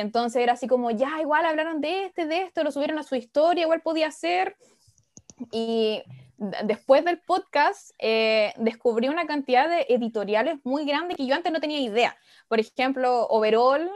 [0.00, 3.14] Entonces era así como, ya, igual hablaron de este, de esto, lo subieron a su
[3.14, 4.56] historia, igual podía ser.
[5.52, 6.02] Y
[6.64, 11.60] después del podcast eh, descubrí una cantidad de editoriales muy grandes que yo antes no
[11.60, 12.16] tenía idea.
[12.48, 13.88] Por ejemplo, Overall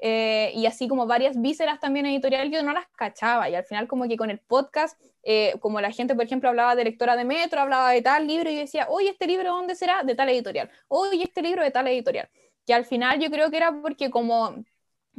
[0.00, 3.50] eh, y así como varias vísceras también editoriales, yo no las cachaba.
[3.50, 6.76] Y al final como que con el podcast, eh, como la gente, por ejemplo, hablaba
[6.76, 9.74] de lectora de metro, hablaba de tal libro, y yo decía, oye, ¿este libro dónde
[9.74, 10.04] será?
[10.04, 10.70] De tal editorial.
[10.86, 12.30] Oye, este libro de tal editorial.
[12.64, 14.64] Que al final yo creo que era porque como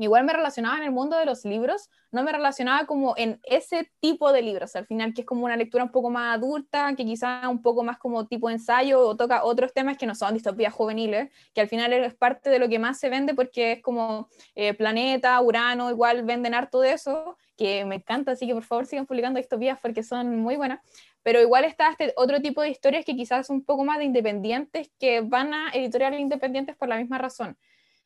[0.04, 3.92] igual me relacionaba en el mundo de los libros, no me relacionaba como en ese
[4.00, 7.06] tipo de libros, al final que es como una lectura un poco más adulta, que
[7.06, 10.74] quizá un poco más como tipo ensayo o toca otros temas que no son distopías
[10.74, 14.30] juveniles, que al final es parte de lo que más se vende porque es como
[14.56, 18.86] eh, Planeta, Urano, igual venden harto de eso, que me encanta, así que por favor
[18.86, 20.80] sigan publicando distopías porque son muy buenas.
[21.24, 24.06] Pero igual está este otro tipo de historias que quizás son un poco más de
[24.06, 27.58] independientes, que van a editoriales independientes por la misma razón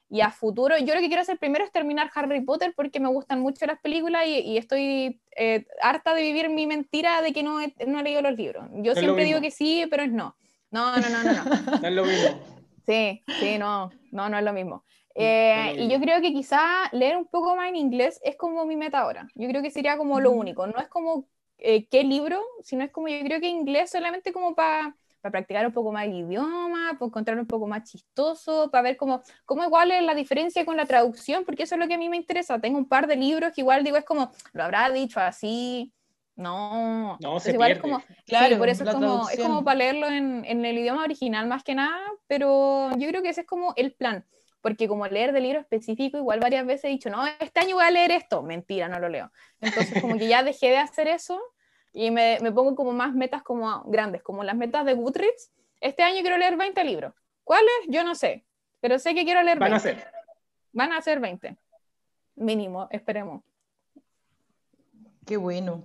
[0.10, 3.10] y a futuro, yo lo que quiero hacer primero es terminar Harry Potter porque me
[3.10, 7.60] gustan mucho las películas y, estoy eh, harta de vivir mi mentira de que no
[7.60, 8.68] he, no he leído los libros.
[8.76, 10.36] Yo siempre digo que sí, pero es no.
[10.72, 11.34] No, no, no, no.
[11.34, 11.44] No,
[11.82, 12.40] no es lo mismo.
[12.86, 14.84] Sí, sí, no, no, no es lo mismo.
[15.16, 18.76] Eh, y yo creo que quizá leer un poco más en inglés es como mi
[18.76, 19.28] meta ahora.
[19.34, 20.68] Yo creo que sería como lo único.
[20.68, 21.26] No es como
[21.58, 24.96] eh, qué libro, sino es como yo creo que inglés solamente como para
[25.26, 28.96] para practicar un poco más el idioma, para encontrar un poco más chistoso, para ver
[28.96, 31.98] cómo, cómo igual es la diferencia con la traducción, porque eso es lo que a
[31.98, 32.60] mí me interesa.
[32.60, 35.92] Tengo un par de libros que igual digo, es como, lo habrá dicho así,
[36.36, 40.08] no, no se igual Es como, claro, por eso es como, es como, para leerlo
[40.10, 43.74] en, en, el idioma original más que nada, pero yo creo que ese es como
[43.78, 44.28] el plan,
[44.62, 47.86] porque como leer de libro específico, igual varias veces he dicho, no, este año voy
[47.86, 49.32] a leer esto, mentira, no lo leo.
[49.60, 51.42] Entonces como que ya dejé de hacer eso
[51.96, 55.52] y me, me, pongo como más metas como grandes, como las metas de Goodreads.
[55.80, 57.14] Este año quiero leer 20 libros.
[57.46, 57.72] ¿Cuáles?
[57.88, 58.46] Yo no sé,
[58.82, 59.70] pero sé que quiero leer 20.
[59.70, 60.08] Van a ser.
[60.74, 61.56] Van a ser 20.
[62.36, 63.44] Mínimo, esperemos.
[65.26, 65.84] Qué bueno.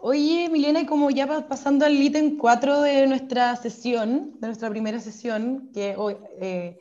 [0.00, 4.98] Oye, Milena, y como ya pasando al ítem 4 de nuestra sesión, de nuestra primera
[4.98, 6.78] sesión, que hoy, eh,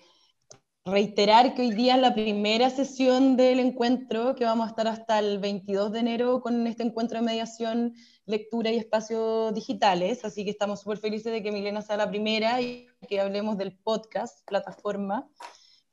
[0.88, 5.20] reiterar que hoy día es la primera sesión del encuentro, que vamos a estar hasta
[5.20, 7.93] el 22 de enero con este encuentro de mediación,
[8.28, 12.61] lectura y espacios digitales, así que estamos súper felices de que Milena sea la primera
[12.61, 15.28] y que hablemos del podcast, plataforma,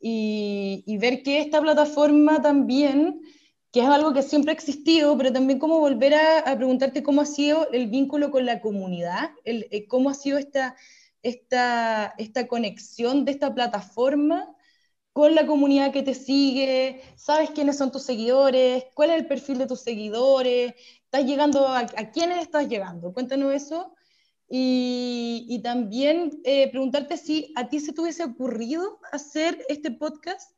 [0.01, 3.22] y, ver que esta plataforma también,
[3.72, 7.26] que es algo que siempre ha existido, pero también cómo volver a, preguntarte cómo ha
[7.26, 10.76] sido el vínculo con la comunidad, el, eh, cómo ha sido esta,
[11.22, 14.55] esta, esta conexión de esta plataforma
[15.14, 19.59] con la comunidad que te sigue, sabes quiénes son tus seguidores, cuál es el perfil
[19.59, 20.74] de tus seguidores,
[21.15, 23.12] estás llegando a, quiénes estás llegando.
[23.12, 23.95] Cuéntanos eso.
[24.49, 30.51] Y, también eh, preguntarte si a ti se te hubiese ocurrido hacer este podcast,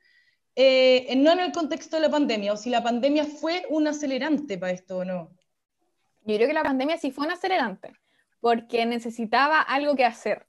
[0.54, 4.56] eh, no en el contexto de la pandemia, o si la pandemia fue un acelerante
[4.58, 5.30] para esto o no.
[6.24, 7.92] Yo creo que la pandemia sí fue un acelerante,
[8.40, 10.46] porque necesitaba algo que hacer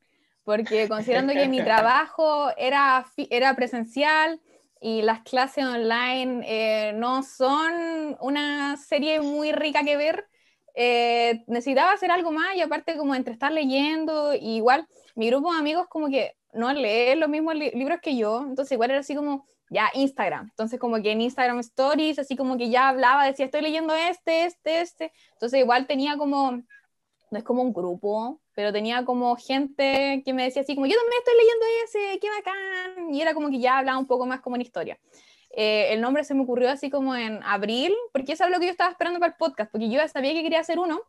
[0.48, 4.40] porque considerando que mi trabajo era, era presencial
[4.82, 10.26] y las clases online eh, no son una serie muy rica que ver,
[10.76, 15.60] eh, necesitaba hacer algo más y aparte como entre estar leyendo, igual mi grupo de
[15.60, 19.46] amigos como que no lee los mismos libros que yo, entonces igual era así como
[19.70, 23.62] ya Instagram, entonces como que en Instagram Stories, así como que ya hablaba, decía estoy
[23.62, 29.06] leyendo este, este, este, entonces igual tenía como, no es como un grupo, pero tenía
[29.06, 33.22] como gente que me decía así como, yo también estoy leyendo ese, qué bacán, y
[33.22, 34.98] era como que ya hablaba un poco más como en historia.
[35.52, 38.66] Eh, el nombre se me ocurrió así como en abril, porque eso es lo que
[38.66, 41.02] yo estaba esperando para el podcast, porque yo ya sabía que quería hacer uno.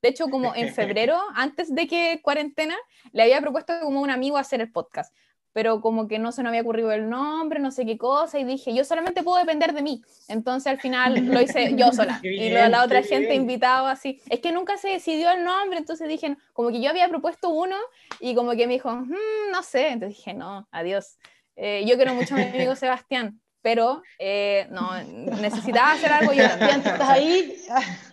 [0.00, 2.78] De hecho, como en febrero, antes de que cuarentena,
[3.12, 5.14] le había propuesto como un amigo hacer el podcast
[5.56, 8.44] pero como que no se me había ocurrido el nombre, no sé qué cosa, y
[8.44, 10.02] dije, yo solamente puedo depender de mí.
[10.28, 12.20] Entonces al final lo hice yo sola.
[12.22, 14.20] y la otra gente invitado así.
[14.28, 17.74] Es que nunca se decidió el nombre, entonces dije, como que yo había propuesto uno,
[18.20, 19.88] y como que me dijo, mm, no sé.
[19.88, 21.16] Entonces dije, no, adiós.
[21.56, 25.02] Eh, yo quiero mucho a mi amigo Sebastián, pero eh, no,
[25.40, 26.80] necesitaba hacer algo yo también.
[26.84, 27.56] ¿Estás ahí?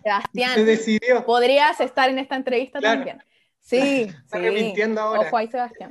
[0.02, 1.26] Sebastián, decidió.
[1.26, 3.22] podrías estar en esta entrevista también.
[3.60, 4.74] Sí, Está sí.
[4.98, 5.20] ahora.
[5.20, 5.90] Ojo ahí, Sebastián.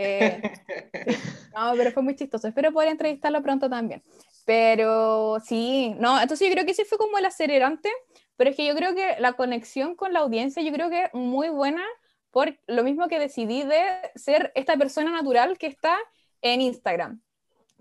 [0.00, 0.40] Eh,
[1.56, 2.46] no, pero fue muy chistoso.
[2.46, 4.02] Espero poder entrevistarlo pronto también.
[4.44, 7.90] Pero sí, no, entonces yo creo que ese fue como el acelerante,
[8.36, 11.14] pero es que yo creo que la conexión con la audiencia, yo creo que es
[11.14, 11.82] muy buena
[12.30, 13.82] por lo mismo que decidí de
[14.14, 15.98] ser esta persona natural que está
[16.42, 17.20] en Instagram.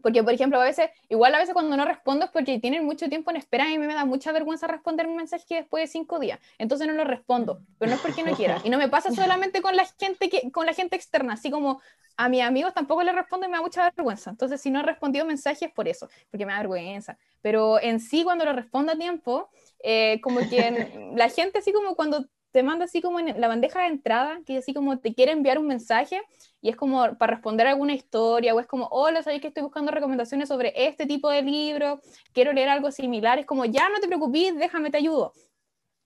[0.01, 3.09] Porque, por ejemplo, a veces, igual a veces cuando no respondo es porque tienen mucho
[3.09, 5.87] tiempo en espera y a mí me da mucha vergüenza responder un mensaje después de
[5.87, 6.39] cinco días.
[6.57, 8.61] Entonces no lo respondo, pero no es porque no quiera.
[8.63, 11.81] Y no me pasa solamente con la gente, que, con la gente externa, así como
[12.15, 14.31] a mis amigos tampoco les respondo y me da mucha vergüenza.
[14.31, 17.17] Entonces, si no he respondido mensajes es por eso, porque me da vergüenza.
[17.41, 19.49] Pero en sí, cuando lo respondo a tiempo,
[19.83, 22.25] eh, como que la gente así como cuando
[22.57, 25.59] te manda así como en la bandeja de entrada, que así como te quiere enviar
[25.59, 26.23] un mensaje
[26.59, 29.91] y es como para responder alguna historia o es como, hola, sabes que estoy buscando
[29.91, 32.01] recomendaciones sobre este tipo de libro,
[32.33, 35.33] quiero leer algo similar, es como, ya no te preocupes, déjame, te ayudo.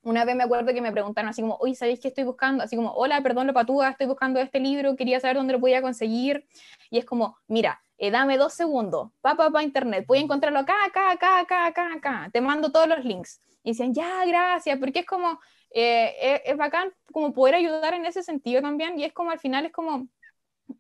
[0.04, 2.66] Una vez me acuerdo que me preguntaron así como, oye, ¿sabéis qué estoy buscando?
[2.66, 5.82] Así como, hola, perdón, lo patúa, estoy buscando este libro, quería saber dónde lo podía
[5.82, 6.46] conseguir.
[6.90, 10.60] Y es como, mira, eh, dame dos segundos, pa, pa, pa, internet, voy a encontrarlo
[10.60, 13.40] acá, acá, acá, acá, acá, acá, te mando todos los links.
[13.64, 15.40] Y decían, ya, gracias, porque es como,
[15.74, 19.66] eh, es, bacán como poder ayudar en ese sentido también y es como al final
[19.66, 20.08] es como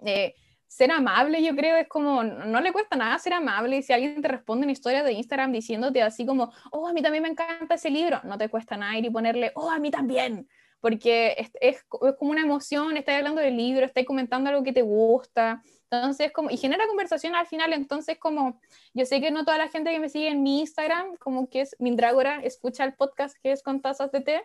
[0.05, 0.35] eh,
[0.67, 4.21] ser amable, yo creo, es como, no le cuesta nada ser amable y si alguien
[4.21, 7.75] te responde una historia de Instagram diciéndote así como, oh, a mí también me encanta
[7.75, 10.47] ese libro, no te cuesta nada ir y ponerle, oh, a mí también,
[10.79, 14.81] porque es, es, como una emoción, estás hablando del libro, estás comentando algo que te
[14.81, 15.61] gusta,
[15.91, 18.61] entonces, como, y genera conversación al final, entonces como,
[18.93, 21.61] yo sé que no toda la gente que me sigue en mi Instagram, como que
[21.61, 24.41] es Mindrágora, escucha el podcast que es con tazas de té,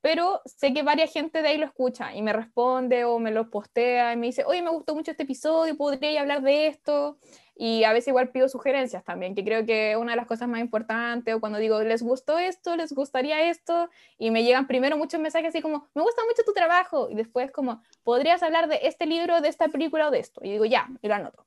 [0.00, 3.50] pero sé que varias gente de ahí lo escucha y me responde o me lo
[3.50, 7.18] postea y me dice, oye, me gustó mucho este episodio, podría hablar de esto.
[7.54, 10.60] Y a veces igual pido sugerencias también, que creo que una de las cosas más
[10.60, 15.20] importantes, o cuando digo, les gustó esto, les gustaría esto, y me llegan primero muchos
[15.20, 19.04] mensajes así como, me gusta mucho tu trabajo, y después como, podrías hablar de este
[19.04, 20.40] libro, de esta película o de esto.
[20.42, 21.44] Y digo, ya, y lo anoto.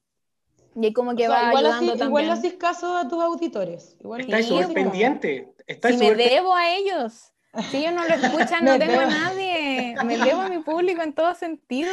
[0.75, 2.07] Y como que va igual ayudando también.
[2.09, 3.95] Igual haces caso a tus auditores.
[3.99, 5.51] Igual Estás súper pendiente.
[5.67, 7.32] si me debo a ellos.
[7.69, 9.95] Si ellos no lo escuchan, no, tengo a nadie.
[10.05, 11.91] Me debo a mi público en todo sentido.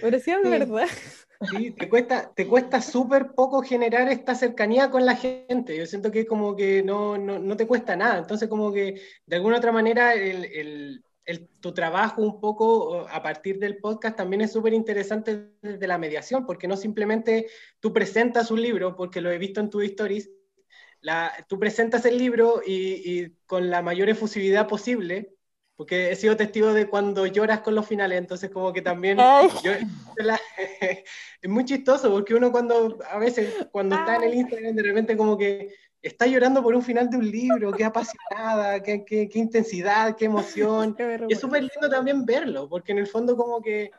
[0.00, 0.88] Pero sí es verdad.
[1.50, 5.76] Sí, te cuesta, te cuesta súper poco generar esta cercanía con la gente.
[5.76, 8.18] Yo siento que como que no, no, no te cuesta nada.
[8.18, 13.22] Entonces como que de alguna otra manera el, el, el, tu trabajo un poco a
[13.22, 17.46] partir del podcast también es súper interesante desde la mediación, porque no simplemente
[17.78, 20.28] tú presentas un libro, porque lo he visto en tu stories,
[21.00, 22.72] la, tú presentas el libro y,
[23.04, 25.34] y, con la mayor efusividad posible,
[25.76, 29.18] porque he sido testigo de cuando lloras con los finales, entonces como que también
[29.64, 29.72] yo,
[30.16, 30.40] la,
[31.40, 35.16] es muy chistoso, porque uno cuando, a veces, cuando está en el Instagram, de repente
[35.16, 39.38] como que está llorando por un final de un libro, qué apasionada, qué, qué, qué
[39.38, 40.96] intensidad, qué emoción,
[41.28, 43.90] y es súper lindo también verlo, porque en el fondo como que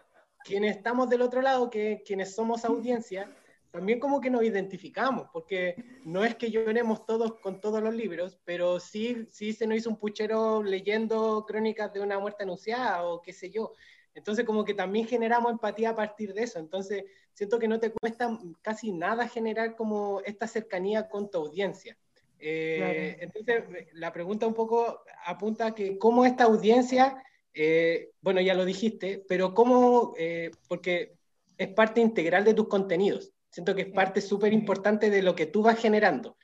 [0.43, 3.29] quienes estamos del otro lado, que quienes somos audiencia,
[3.71, 8.39] también como que nos identificamos, porque no es que lloremos todos con todos los libros,
[8.45, 13.21] pero sí, sí se nos hizo un puchero leyendo crónicas de una muerte anunciada o
[13.21, 13.73] qué sé yo.
[14.15, 16.59] Entonces como que también generamos empatía a partir de eso.
[16.59, 21.97] Entonces siento que no te cuesta casi nada generar como esta cercanía con tu audiencia.
[22.39, 23.63] Eh, entonces
[23.93, 27.21] la pregunta un poco apunta a que cómo esta audiencia,
[27.53, 31.13] eh, bueno ya lo dijiste, pero cómo, eh, porque
[31.57, 33.33] es parte integral de tus contenidos.
[33.49, 36.37] Siento que es parte súper importante de lo que tú vas generando.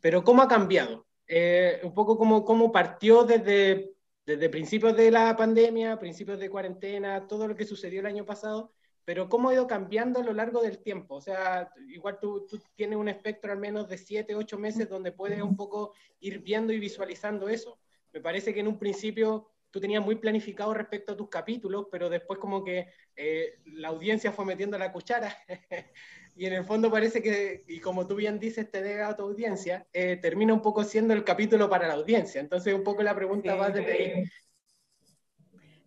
[0.00, 1.06] Pero ¿cómo ha cambiado?
[1.26, 3.92] Eh, un poco como cómo partió desde,
[4.24, 8.72] desde principios de la pandemia, principios de cuarentena, todo lo que sucedió el año pasado,
[9.04, 11.16] pero cómo ha ido cambiando a lo largo del tiempo.
[11.16, 15.12] O sea, igual tú, tú tienes un espectro al menos de 7, 8 meses donde
[15.12, 17.78] puedes un poco ir viendo y visualizando eso.
[18.12, 22.08] Me parece que en un principio tú tenías muy planificado respecto a tus capítulos, pero
[22.08, 25.36] después como que eh, la audiencia fue metiendo la cuchara
[26.38, 29.24] y en el fondo parece que, y como tú bien dices, te debe a tu
[29.24, 32.40] audiencia, eh, termina un poco siendo el capítulo para la audiencia.
[32.40, 34.24] Entonces un poco la pregunta va desde ahí.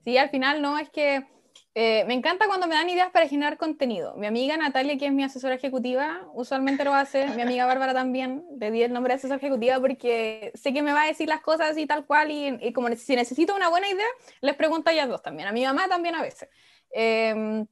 [0.04, 1.26] Sí, al final no, es que
[1.74, 4.14] eh, me encanta cuando me dan ideas para generar contenido.
[4.18, 7.28] Mi amiga Natalia, que es mi asesora ejecutiva, usualmente lo hace.
[7.28, 8.44] Mi amiga Bárbara también.
[8.60, 11.40] Le di el nombre de asesora ejecutiva porque sé que me va a decir las
[11.40, 14.08] cosas así tal cual y, como si necesito una buena idea,
[14.42, 15.48] les pregunto a ellas dos también.
[15.48, 16.50] A mi mamá también a veces.
[16.94, 17.66] Eh,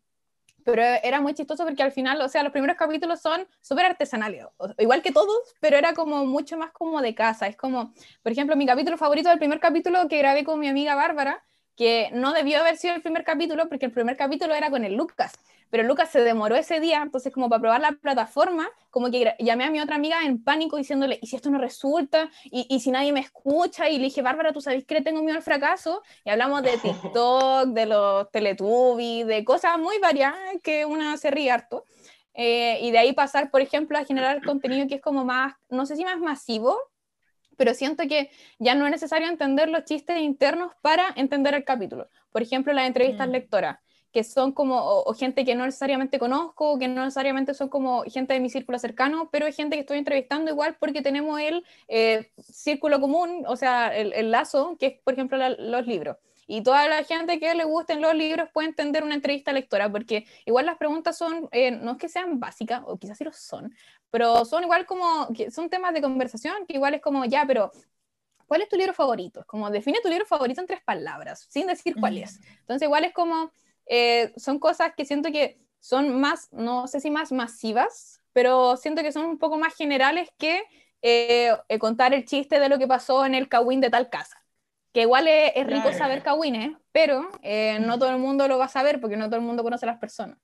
[0.63, 4.45] pero era muy chistoso porque al final, o sea, los primeros capítulos son súper artesanales,
[4.77, 7.47] igual que todos, pero era como mucho más como de casa.
[7.47, 7.93] Es como,
[8.23, 11.43] por ejemplo, mi capítulo favorito del primer capítulo que grabé con mi amiga Bárbara,
[11.75, 14.95] que no debió haber sido el primer capítulo porque el primer capítulo era con el
[14.95, 15.33] Lucas
[15.69, 19.65] pero Lucas se demoró ese día, entonces como para probar la plataforma, como que llamé
[19.65, 22.29] a mi otra amiga en pánico diciéndole, ¿y si esto no resulta?
[22.45, 23.89] ¿Y, y si nadie me escucha?
[23.89, 26.01] Y le dije, Bárbara, ¿tú sabes que le tengo miedo al fracaso?
[26.25, 31.51] Y hablamos de TikTok, de los Teletubbies, de cosas muy variadas que una se ríe
[31.51, 31.85] harto.
[32.33, 35.85] Eh, y de ahí pasar, por ejemplo, a generar contenido que es como más, no
[35.85, 36.77] sé si más masivo,
[37.57, 42.07] pero siento que ya no es necesario entender los chistes internos para entender el capítulo.
[42.31, 43.31] Por ejemplo, las entrevistas mm.
[43.31, 43.79] lectoras,
[44.11, 48.33] que son como, o, gente que no necesariamente conozco, que no necesariamente son como gente
[48.33, 52.31] de mi círculo cercano, pero hay gente que estoy entrevistando igual porque tenemos el eh,
[52.37, 56.17] círculo común, o sea, el, lazo, que es, por ejemplo, los libros.
[56.47, 60.25] Y toda la gente que le gusten los libros puede entender una entrevista lectora, porque
[60.45, 63.71] igual las preguntas son, eh, no es que sean básicas, o quizás sí lo son,
[64.09, 67.71] pero son igual como, son temas de conversación, que igual es como, ya, pero
[68.47, 69.43] ¿cuál es tu libro favorito?
[69.45, 72.39] Como define tu libro favorito en tres palabras, sin decir cuál es.
[72.61, 73.51] Entonces igual es como,
[73.89, 79.01] eh, son cosas que siento que son más, no sé si más masivas, pero siento
[79.01, 80.61] que son un poco más generales que
[81.01, 84.37] eh, contar el chiste de lo que pasó en el Kawin de tal casa.
[84.93, 88.69] Que igual es, rico saber Kawines, pero eh, no todo el mundo lo va a
[88.69, 90.37] saber porque no todo el mundo conoce a las personas.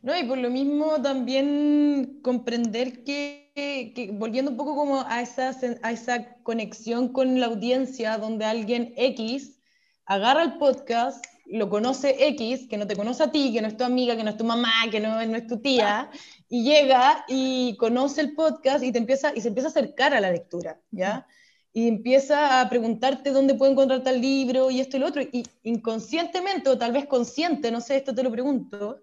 [0.00, 3.50] No, y por lo mismo también comprender que,
[3.94, 8.94] que, volviendo un poco como a esa, a esa conexión con la audiencia, donde alguien
[8.96, 9.58] X
[10.06, 13.76] agarra el podcast, lo conoce X, que no te conoce a ti, que no es
[13.76, 16.10] tu amiga, que no es tu mamá, que no, no es tu tía,
[16.48, 20.20] y llega y conoce el podcast y, te empieza, y se empieza a acercar a
[20.20, 21.26] la lectura, ¿ya?
[21.72, 25.44] y empieza a preguntarte dónde puede encontrar tal libro y esto y lo otro, y
[25.62, 29.02] inconscientemente o tal vez consciente, no sé, esto te lo pregunto,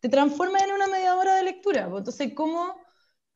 [0.00, 1.88] te transforma en una mediadora de lectura.
[1.90, 2.74] Pues, entonces, ¿cómo?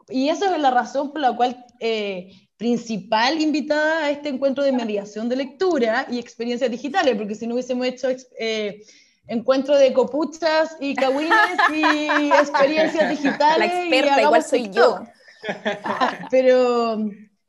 [0.08, 4.70] Y esa es la razón por la cual eh, principal invitada a este encuentro de
[4.70, 8.08] mediación de lectura y experiencias digitales, porque si no hubiésemos hecho
[8.38, 8.84] eh,
[9.26, 13.58] encuentro de copuchas y cagüines y experiencias digitales.
[13.58, 15.00] La experta igual soy yo.
[16.30, 16.98] Pero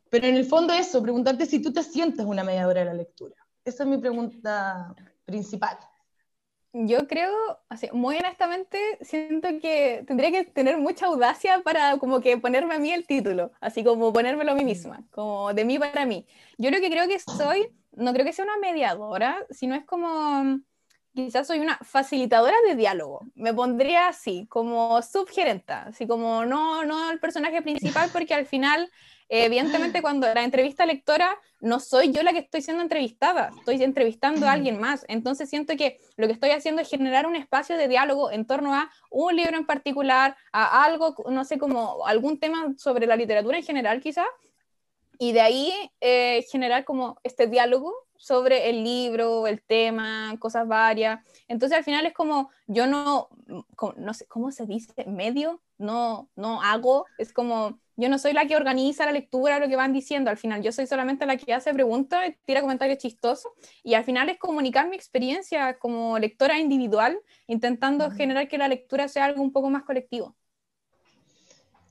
[0.09, 3.35] pero en el fondo eso, preguntarte si tú te sientes una mediadora de la lectura.
[3.63, 4.93] Esa es mi pregunta
[5.25, 5.77] principal.
[6.73, 7.33] Yo creo,
[7.67, 12.79] así, muy honestamente, siento que tendría que tener mucha audacia para como que ponerme a
[12.79, 16.25] mí el título, así como ponérmelo a mí misma, como de mí para mí.
[16.57, 20.61] Yo lo que creo que soy, no creo que sea una mediadora, sino es como,
[21.13, 23.21] quizás soy una facilitadora de diálogo.
[23.35, 28.89] Me pondría así, como subgerenta, así como no, no el personaje principal, porque al final
[29.31, 34.45] evidentemente cuando la entrevista lectora no soy yo la que estoy siendo entrevistada, estoy entrevistando
[34.45, 35.05] a alguien más.
[35.07, 38.73] Entonces siento que lo que estoy haciendo es generar un espacio de diálogo en torno
[38.73, 43.57] a un libro en particular, a algo, no sé, como algún tema sobre la literatura
[43.57, 44.25] en general quizá,
[45.17, 51.19] y de ahí eh, generar como este diálogo sobre el libro, el tema, cosas varias.
[51.47, 53.29] Entonces al final es como, yo no,
[53.97, 54.93] no sé, ¿cómo se dice?
[55.07, 59.67] Medio, no, no hago, es como yo no soy la que organiza la lectura, lo
[59.67, 63.51] que van diciendo al final, yo soy solamente la que hace preguntas, tira comentarios chistosos
[63.83, 69.07] y al final es comunicar mi experiencia como lectora individual, intentando generar que la lectura
[69.07, 70.35] sea algo un poco más colectivo.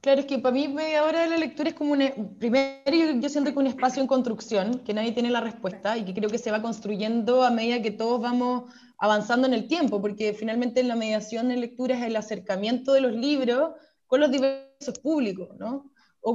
[0.00, 3.58] Claro, es que para mí ahora la lectura es como un, primero yo, siento que
[3.58, 6.62] un espacio en construcción, que nadie tiene la respuesta y que creo que se va
[6.62, 11.58] construyendo a medida que todos vamos avanzando en el tiempo, porque finalmente la mediación de
[11.58, 13.72] lectura es el acercamiento de los libros
[14.06, 15.90] con los diversos públicos, ¿no?
[16.22, 16.34] o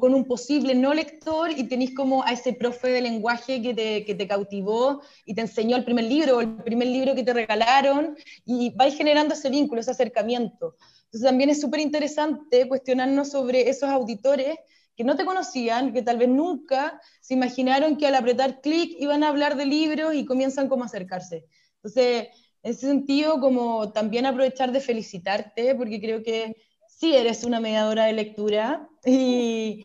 [0.00, 4.04] con, un posible no lector y tenéis como a ese profe de lenguaje que te,
[4.04, 7.32] que te, cautivó y te enseñó el primer libro o el primer libro que te
[7.32, 10.76] regalaron y vais generando ese vínculo, ese acercamiento.
[11.12, 14.56] Entonces también es súper interesante cuestionarnos sobre esos auditores
[14.96, 19.22] que no te conocían, que tal vez nunca se imaginaron que al apretar clic iban
[19.22, 21.44] a hablar de libros y comienzan como a acercarse.
[21.76, 22.28] Entonces,
[22.62, 26.56] en ese sentido, como también aprovechar de felicitarte, porque creo que
[26.86, 29.84] sí eres una mediadora de lectura y,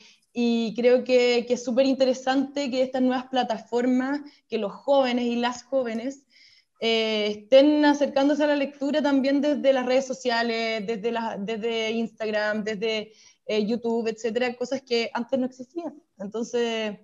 [0.75, 6.26] creo que, es súper interesante que estas nuevas plataformas, que los jóvenes y las jóvenes
[6.79, 13.13] eh, estén acercándose a la lectura también desde las redes sociales, desde, desde Instagram, desde
[13.45, 15.95] eh, YouTube, etcétera, cosas que antes no existían.
[16.19, 16.97] Entonces,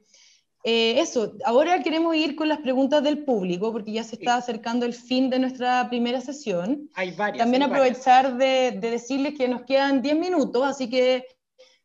[0.65, 4.85] eh, eso, ahora queremos ir con las preguntas del público, porque ya se está acercando
[4.85, 6.89] el fin de nuestra primera sesión.
[6.93, 7.39] Hay varias.
[7.43, 11.25] También aprovechar De, decirles que nos quedan 10 minutos, así que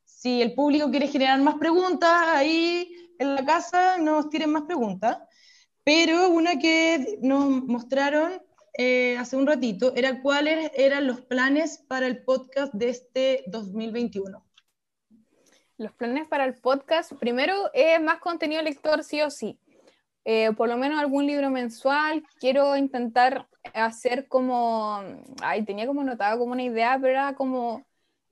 [0.05, 5.19] si el público quiere generar más preguntas, ahí en la casa nos tiren más preguntas.
[5.89, 8.43] Pero una que nos mostraron
[8.77, 14.45] eh, hace un ratito era cuáles eran los planes para el podcast de este 2021.
[15.79, 19.59] Los planes para el podcast, primero es más contenido lector sí o sí.
[20.27, 22.23] Eh, por lo menos algún libro mensual.
[22.39, 25.01] Quiero intentar hacer como,
[25.41, 27.87] ay, tenía como notado como una idea, pero era como,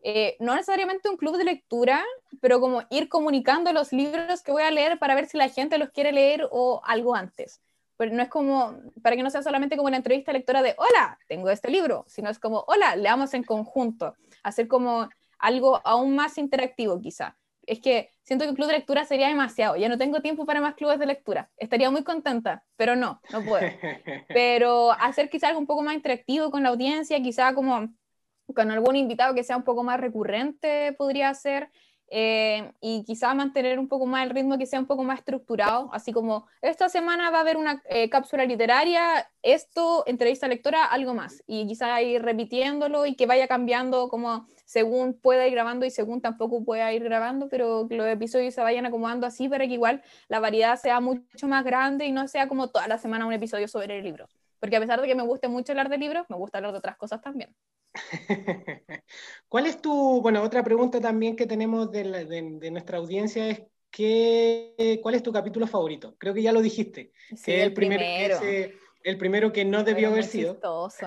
[0.09, 2.05] eh, no necesariamente un club de lectura,
[2.41, 5.79] pero como ir comunicando los libros que voy a leer para ver si la gente
[5.79, 7.61] los quiere leer o algo antes.
[7.97, 11.19] Pero no es como, para que no sea solamente como una entrevista lectora de, hola,
[11.27, 14.15] tengo este libro, sino es como, hola, leamos en conjunto.
[14.45, 15.09] Hacer como
[15.41, 17.37] algo aún más interactivo quizá.
[17.67, 20.61] es que siento que el club de lectura sería demasiado, ya no tengo tiempo para
[20.61, 23.61] más clubes de lectura, estaría muy contenta, pero no, no puedo.
[24.29, 27.89] Pero hacer quizá algo un poco más interactivo con la audiencia, quizá como
[28.55, 31.71] con algún invitado que sea un poco más recurrente podría ser,
[32.09, 35.91] eh, y quizá mantener un poco más el ritmo que sea un poco más estructurado,
[35.93, 41.15] así como esta semana va a haber una eh, cápsula literaria, esto, entrevista lectora, algo
[41.15, 45.91] más, y quizá ir repitiéndolo y que vaya cambiando como según pueda ir grabando y
[45.91, 49.75] según tampoco pueda ir grabando, pero que los episodios se vayan acomodando así para que
[49.75, 53.33] igual la variedad sea mucho más grande y no sea como toda la semana un
[53.33, 54.29] episodio sobre el libro.
[54.61, 56.79] Porque a pesar de que me guste mucho hablar de libros, me gusta hablar de
[56.79, 57.55] otras cosas también.
[59.49, 65.15] ¿Cuál es tu, bueno, otra pregunta también que tenemos de, nuestra audiencia es ¿qué, ¿cuál
[65.15, 66.15] es tu capítulo favorito?
[66.19, 67.13] Creo que ya lo dijiste.
[67.45, 68.03] que el, primero.
[69.03, 70.59] el primero que no debió haber sido.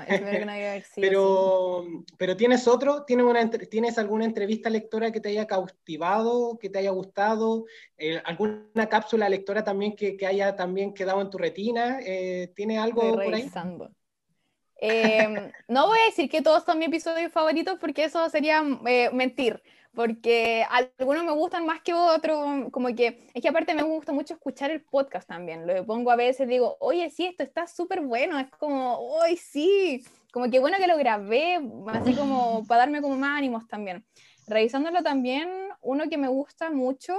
[0.07, 1.07] el primero que no debió haber sido.
[1.07, 1.85] pero,
[2.17, 3.03] pero ¿tienes otro?
[3.03, 7.65] ¿Tienes, una, ¿Tienes alguna entrevista lectora que te haya cautivado, que te haya gustado?
[7.97, 11.99] Eh, ¿Alguna cápsula lectora también que, que, haya también quedado en tu retina?
[12.03, 13.49] Eh, ¿Tiene algo por ahí?
[14.81, 19.09] Em, no voy a decir que todos son mis episodios favoritos porque eso sería eh,
[19.11, 19.61] mentir,
[19.93, 24.35] porque algunos me gustan más que otros, como que es que aparte me gusta mucho
[24.35, 28.39] escuchar el podcast también, lo pongo a veces, digo, oye, sí, esto está súper bueno,
[28.39, 30.01] es como, hoy sí,
[30.31, 34.05] como que bueno que lo grabé, así como para darme como más ánimos también.
[34.47, 35.49] Revisándolo también,
[35.81, 37.15] uno que me gusta mucho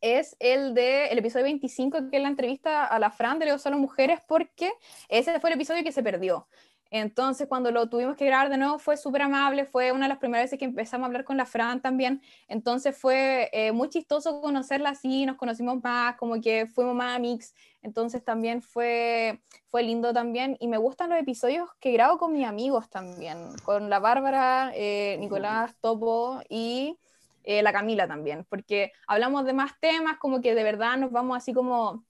[0.00, 3.58] es el de el episodio 25, que es la entrevista a la Fran de Leo
[3.58, 4.72] Solo Mujeres, porque
[5.08, 6.46] ese fue el episodio que se perdió.
[6.92, 10.18] Entonces, cuando lo tuvimos que grabar de nuevo, fue súper amable, fue una de las
[10.18, 12.20] primeras veces que empezamos a hablar con la Fran también.
[12.48, 17.54] Entonces, fue eh, muy chistoso conocerla así, nos conocimos más, como que fuimos más amigos.
[17.82, 20.56] Entonces, también fue, fue lindo también.
[20.58, 25.16] Y me gustan los episodios que grabo con mis amigos también, con la Bárbara, eh,
[25.20, 26.98] Nicolás Topo y
[27.44, 31.36] eh, la Camila también, porque hablamos de más temas, como que de verdad nos vamos
[31.36, 32.06] así como,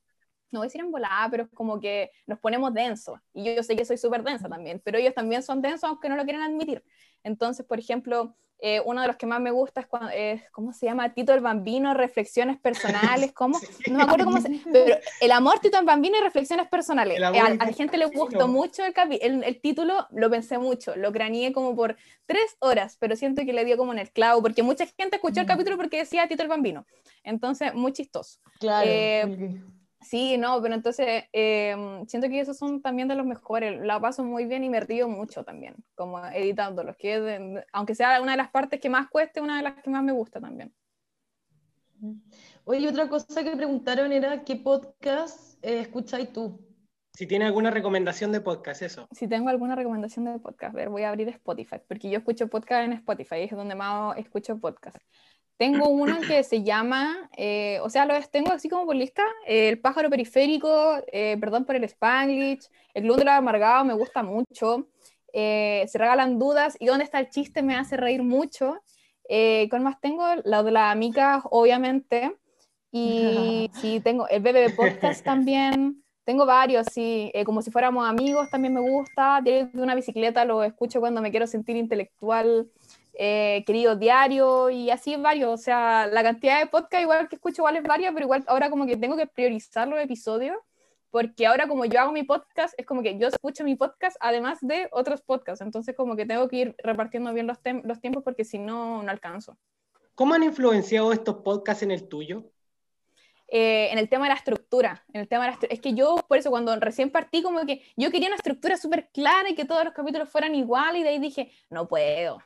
[0.51, 3.19] no voy a decir en volada, pero como que nos ponemos densos.
[3.33, 6.09] Y yo, yo sé que soy súper densa también, pero ellos también son densos aunque
[6.09, 6.85] no lo quieran admitir.
[7.23, 10.11] Entonces, por ejemplo, eh, uno de los que más me gusta es, cuando,
[10.53, 11.15] ¿cómo se llama?
[11.15, 13.59] Tito el Bambino, reflexiones personales, ¿cómo?
[13.91, 17.19] No me acuerdo cómo se pero el amor, Tito el Bambino y reflexiones personales.
[17.19, 21.53] Eh, a, la gente le gustó mucho el, el, título, lo pensé mucho, lo craneé
[21.53, 21.97] como por
[22.27, 25.41] tres horas, pero siento que le dio como en el clavo, porque mucha gente escuchó
[25.41, 25.49] el mm.
[25.49, 26.87] capítulo porque decía Tito el Bambino.
[27.25, 28.41] Entonces, muy chistoso.
[28.59, 28.89] Claro.
[28.91, 29.63] Eh,
[30.01, 33.81] Sí, no, pero entonces em, siento que esos son también de los mejores.
[33.81, 38.33] La paso muy bien y me río mucho también, como editándolos, que aunque sea una
[38.33, 40.73] de las partes que más cueste, una de las que más me gusta también.
[42.65, 46.59] Oye, otra cosa que preguntaron era qué podcast eh, escucháis tú.
[47.13, 49.07] Si tiene alguna recomendación de podcast, eso.
[49.11, 52.49] Si tengo alguna recomendación de podcast, a ver, voy a abrir Spotify, porque yo escucho
[52.49, 54.97] podcast en Spotify, es donde más escucho podcast.
[55.61, 59.79] Tengo uno que se llama, eh, o sea, lo tengo así como por lista, El
[59.79, 60.73] pájaro periférico,
[61.13, 64.89] eh, Perdón por el Spanglish, El club de los amargados me gusta mucho,
[65.35, 67.63] eh, Se regalan dudas y ¿Dónde está el chiste?
[67.63, 68.81] me hace reír mucho.
[69.29, 70.25] ¿Cuál más tengo?
[70.45, 72.35] La de las amigas, obviamente.
[72.91, 76.03] Y sí, tengo el BBB Podcast también.
[76.25, 79.43] Tengo varios, sí, como si fuéramos amigos también me gusta.
[79.43, 82.71] De una bicicleta lo escucho cuando me quiero sentir intelectual
[83.23, 85.51] eh, querido diario y así varios.
[85.51, 88.71] O sea, la cantidad de podcast igual que escucho igual es varia, pero igual ahora
[88.71, 90.57] como que tengo que priorizar los episodios
[91.11, 94.59] porque ahora como yo hago mi podcast, es como que yo escucho mi podcast además
[94.63, 98.45] de otros podcasts, entonces como que tengo que ir repartiendo bien los, los tiempos porque
[98.45, 99.59] si no, no alcanzo.
[100.15, 102.45] ¿Cómo han influenciado estos podcasts en el tuyo?
[103.49, 106.17] Eh, en el tema de la estructura, en el tema de la es que yo
[106.27, 109.67] por eso cuando recién partí como que yo quería una estructura súper clara y que
[109.67, 112.41] todos los capítulos fueran iguales y de ahí dije, no puedo,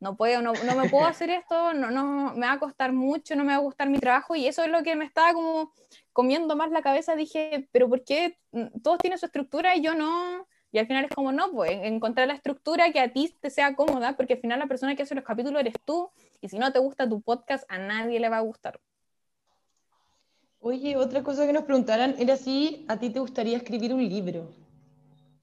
[0.00, 3.36] no puedo, no, no, me puedo hacer esto, no, no, me va a costar mucho,
[3.36, 5.72] no me va a gustar mi trabajo y eso es lo que me estaba como
[6.12, 8.38] comiendo más la cabeza, dije, pero ¿por qué
[8.82, 10.46] todos tienen su estructura y yo no?
[10.70, 13.74] Y al final es como, no, pues encontrar la estructura que a ti te sea
[13.74, 16.10] cómoda, porque al final la persona que hace los capítulos eres tú,
[16.40, 18.78] y si no te gusta tu podcast, a nadie le va a gustar.
[20.60, 24.50] Oye, otra cosa que nos preguntaran era si a ti te gustaría escribir un libro.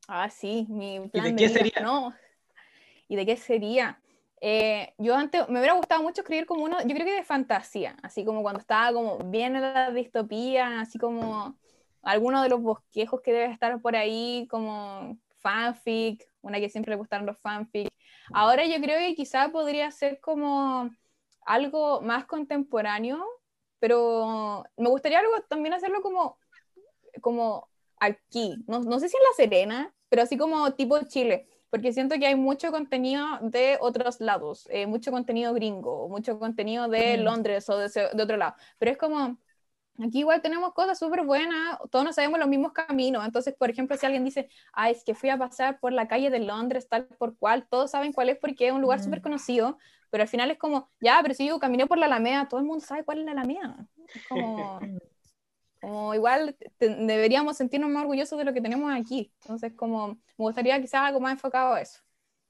[0.08, 1.82] Ah, sí, mi plan ¿Y de, qué sería?
[1.82, 2.14] No.
[3.08, 4.00] ¿Y de qué sería?
[4.42, 7.96] Eh, yo antes me hubiera gustado mucho escribir como uno, yo creo que de fantasía,
[8.04, 11.58] así como cuando estaba como bien en la distopía, así como
[12.02, 16.98] alguno de los bosquejos que debe estar por ahí, como fanfic, una que siempre le
[16.98, 17.90] gustaron los fanfic.
[18.34, 20.90] Ahora yo creo que quizá podría ser como
[21.46, 23.24] algo más contemporáneo,
[23.80, 26.38] pero me gustaría algo también hacerlo como,
[27.22, 31.94] como aquí, no, no sé si en La Serena, pero así como tipo Chile porque
[31.94, 37.18] siento que hay mucho contenido de otros lados, eh, mucho contenido gringo, mucho contenido de
[37.18, 37.24] Mm.
[37.24, 39.38] Londres o de, de otro lado, pero es como,
[40.04, 43.98] aquí igual tenemos cosas súper buenas, todos nos sabemos los mismos caminos, entonces, por ejemplo,
[43.98, 47.08] si alguien dice, ah, es que fui a pasar por la calle de Londres, tal
[47.08, 49.04] por cual, todos saben cuál es porque es un lugar Mm.
[49.04, 49.78] súper conocido,
[50.10, 52.66] pero al final es como, ya, pero si yo caminé por la Alameda, todo el
[52.66, 53.88] mundo sabe cuál es la Alameda.
[54.14, 54.80] Es como,
[55.86, 59.32] como igual te- deberíamos sentirnos más orgullosos de lo que tenemos aquí.
[59.44, 62.00] Entonces, como me gustaría quizás algo más enfocado a eso.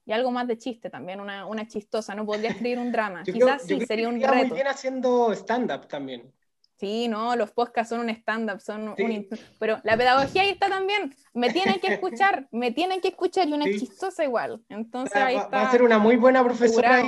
[0.06, 2.14] Y algo más de chiste también, una, una chistosa.
[2.14, 3.22] No podría escribir un drama.
[3.26, 4.54] Yo creo- quizás yo sí, creo sería que un queda muy reto.
[4.54, 6.32] bien haciendo stand-up también.
[6.78, 9.02] Sí, no, los podcasts son un stand-up, son Sí.
[9.02, 9.28] un...
[9.58, 11.14] Pero la pedagogía ahí está también.
[11.34, 13.80] Me tienen que escuchar, me tienen que escuchar y una Sí.
[13.80, 14.62] chistosa igual.
[14.68, 15.48] Entonces Va, ahí está.
[15.56, 17.02] va a ser una muy buena profesora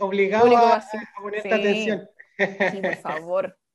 [0.00, 0.82] obligado Público a, a
[1.22, 1.54] ponerte Sí.
[1.54, 2.08] atención.
[2.72, 3.58] Sí, por favor.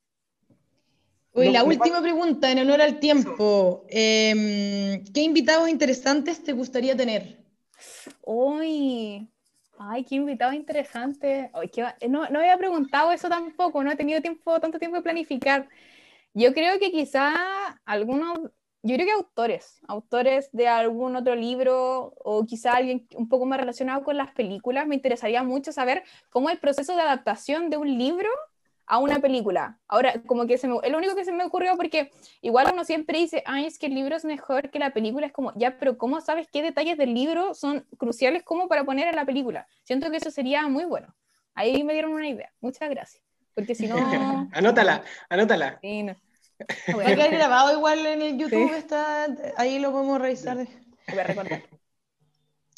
[1.35, 3.85] No, la última pregunta en honor al tiempo.
[3.89, 7.23] Em, ¿qué invitados interesantes te gustaría tener?
[8.21, 9.29] Uy,
[9.79, 11.49] ay, qué invitado interesante.
[11.53, 14.97] Ay, qué va- no, no había preguntado eso tampoco, no he tenido tiempo, tanto tiempo
[14.97, 15.67] de planificar.
[16.33, 17.31] Yo creo que quizá
[17.85, 18.39] algunos,
[18.83, 23.59] yo creo que autores, autores de algún otro libro o quizá alguien un poco más
[23.59, 24.87] relacionado con las películas.
[24.87, 28.29] Me interesaría mucho saber cómo es el proceso de adaptación de un libro
[28.91, 29.79] a una película.
[29.87, 32.11] Ahora, como que se me, es lo único que se me ocurrió porque
[32.41, 35.31] igual uno siempre dice, ay, es que el libro es mejor que la película, es
[35.31, 39.15] como, ya, pero ¿cómo sabes qué detalles del libro son cruciales como para poner en
[39.15, 39.65] la película?
[39.83, 41.15] Siento que eso sería muy bueno.
[41.55, 42.51] Ahí me dieron una idea.
[42.59, 43.23] Muchas gracias.
[43.55, 43.95] Porque si no...
[44.51, 45.79] anótala, anótala.
[45.81, 46.17] sí, no.
[46.89, 48.75] Va a quedar grabado igual en el YouTube, Sí.
[48.75, 50.57] está, ahí lo podemos revisar.
[51.07, 51.63] Voy a recordar.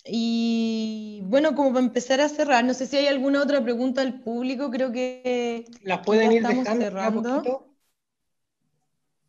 [0.05, 4.19] Y bueno, como para empezar a cerrar, no sé si hay alguna otra pregunta al
[4.19, 7.35] público, creo que Las pueden ya ir estamos dejando cerrando.
[7.35, 7.75] poquito.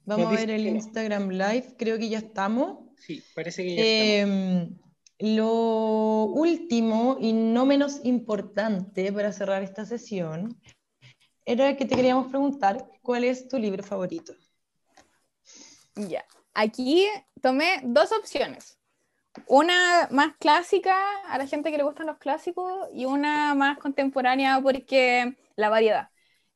[0.05, 0.71] vamos Nos a ver el no.
[0.71, 2.79] Instagram Live, creo que ya estamos.
[2.99, 4.39] Sí, parece que ya estamos.
[4.41, 4.79] Em,
[5.21, 10.61] lo último y no menos importante para cerrar esta sesión
[11.47, 14.35] era que te queríamos preguntar cuál es tu libro favorito.
[15.95, 16.25] Ya.
[16.55, 17.07] Aquí
[17.41, 18.79] tomé dos opciones.
[19.47, 20.97] Una más clásica
[21.27, 26.09] a la gente que le gustan los clásicos y una más contemporánea porque la variedad.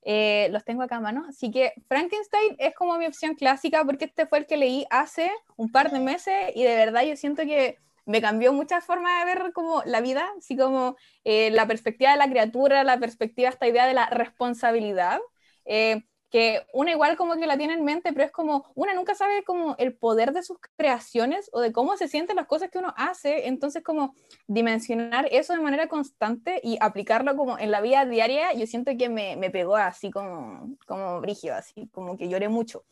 [0.03, 1.27] Eh, los tengo acá a mano.
[1.29, 5.31] Así que Frankenstein es como mi opción clásica porque este fue el que leí hace
[5.57, 9.35] un par de meses y de verdad yo siento que me cambió muchas formas de
[9.35, 13.69] ver como la vida, así como eh, la perspectiva de la criatura, la perspectiva, esta
[13.69, 15.19] idea de la responsabilidad.
[15.67, 19.15] Eh, que una igual como que la tiene en mente, pero es como, una nunca
[19.15, 22.79] sabe como el poder de sus creaciones o de cómo se sienten las cosas que
[22.79, 24.15] uno hace, entonces como
[24.47, 29.09] dimensionar eso de manera constante y aplicarlo como en la vida diaria, yo siento que
[29.09, 32.85] me, me pegó así como, como brígido, así como que lloré mucho.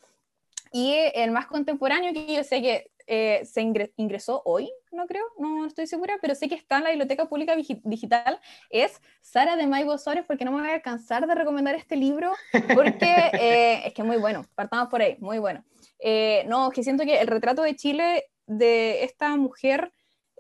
[0.73, 5.25] Y el más contemporáneo que yo sé que eh, se ingre- ingresó hoy, no creo,
[5.39, 9.67] no estoy segura, pero sé que está en la Biblioteca Pública Digital, es Sara de
[9.67, 12.33] Maibo Sores, porque no me voy a cansar de recomendar este libro,
[12.75, 15.65] porque eh, es que es muy bueno, partamos por ahí, muy bueno.
[15.99, 19.93] Eh, no, que siento que el retrato de Chile de esta mujer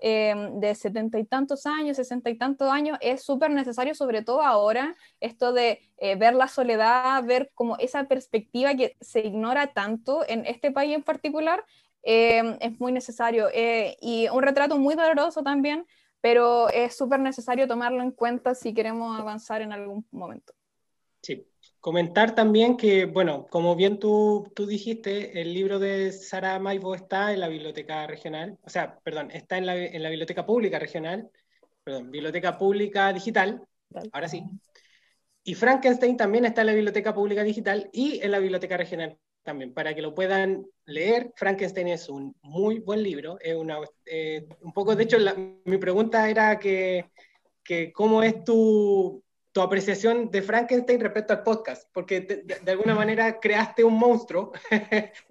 [0.02, 4.43] eh, de setenta y tantos años, sesenta y tantos años, es súper necesario, sobre todo
[4.43, 10.22] ahora, esto de eh, ver la soledad, ver como esa perspectiva que se ignora tanto
[10.28, 11.64] en este país en particular,
[12.07, 13.49] eh, es muy necesario.
[13.53, 15.85] eh, y un retrato muy doloroso también,
[16.20, 20.55] pero es súper necesario tomarlo en cuenta si queremos avanzar en algún momento.
[21.20, 21.45] Sí.
[21.81, 27.33] Comentar también que, bueno, como bien tú, tú dijiste, el libro de Sara Maibo está
[27.33, 31.28] en la biblioteca regional, o sea, perdón, está en la, en la biblioteca pública regional,
[31.85, 33.65] perdón, biblioteca pública digital,
[34.12, 34.43] ahora sí.
[35.45, 39.16] Y Frankenstein también está en la biblioteca pública digital y en la biblioteca regional
[39.47, 41.32] también, para que lo puedan leer.
[41.36, 45.78] Frankenstein es un muy buen libro, es una, eh, un poco, de hecho, la- mi
[45.78, 47.06] pregunta era que,
[47.64, 52.70] que cómo es tu, tu apreciación de Frankenstein respecto al podcast, porque de, de- de
[52.73, 54.77] alguna manera creaste un monstruo Sí,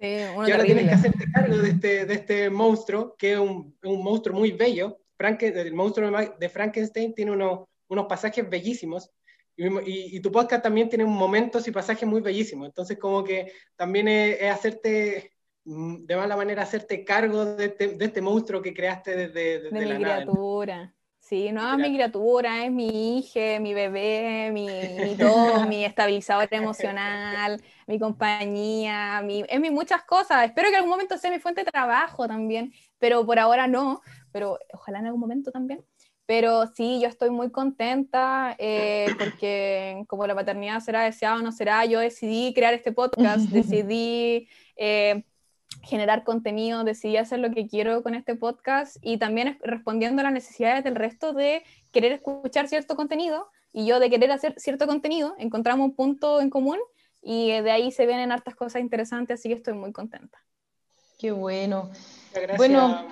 [0.00, 0.88] y ahora tienes terrible.
[0.88, 4.98] que hacerte cargo de este, de este monstruo, que es un, un monstruo muy bello.
[5.18, 9.10] Franken- el monstruo de Frankenstein tiene unos, unos pasajes bellísimos.
[9.56, 12.66] Y, y- y tu podcast también tiene momentos y pasajes muy bellísimos.
[12.66, 15.32] Entonces, como que también es, es hacerte,
[15.64, 19.70] mm, de mala manera, hacerte cargo de este, de este monstruo que creaste desde, desde
[19.70, 19.98] de mi nada.
[20.22, 20.92] criatura.
[21.18, 24.68] Sí, no, es mi criatura, es mi hija, mi bebé, mi,
[25.02, 30.44] mi todo, mi estabilizador emocional, mi compañía, mi, es mi muchas cosas.
[30.46, 34.02] Espero que en algún momento sea mi fuente de trabajo también, pero por ahora no,
[34.30, 35.84] pero ojalá en algún momento también.
[36.26, 41.52] Pero sí, yo estoy muy contenta eh, porque como la paternidad será deseada o no
[41.52, 45.24] será, yo decidí crear este podcast, decidí eh,
[45.82, 50.32] generar contenido, decidí hacer lo que quiero con este podcast y también respondiendo a las
[50.32, 51.62] necesidades del resto de
[51.92, 56.50] querer escuchar cierto contenido y yo de querer hacer cierto contenido, encontramos un punto en
[56.50, 56.78] común
[57.22, 60.38] y de ahí se vienen hartas cosas interesantes, así que estoy muy contenta.
[61.18, 61.90] Qué bueno.
[62.56, 63.06] Bueno,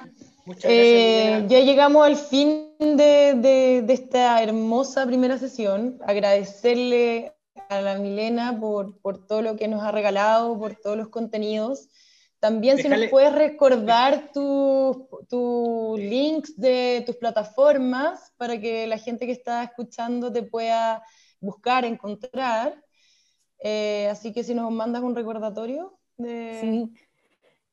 [0.63, 5.99] eh, ya llegamos al fin de, de, esta hermosa primera sesión.
[6.07, 7.35] Agradecerle
[7.69, 11.89] a la Milena por, por todo lo que nos ha regalado, por todos los contenidos.
[12.41, 19.33] También si nos puedes recordar tus links de tus plataformas para que la gente que
[19.33, 21.03] está escuchando te pueda
[21.41, 22.85] buscar, encontrar.
[23.61, 26.59] Eh, así que si nos mandas un recordatorio de...
[26.61, 27.04] Sí.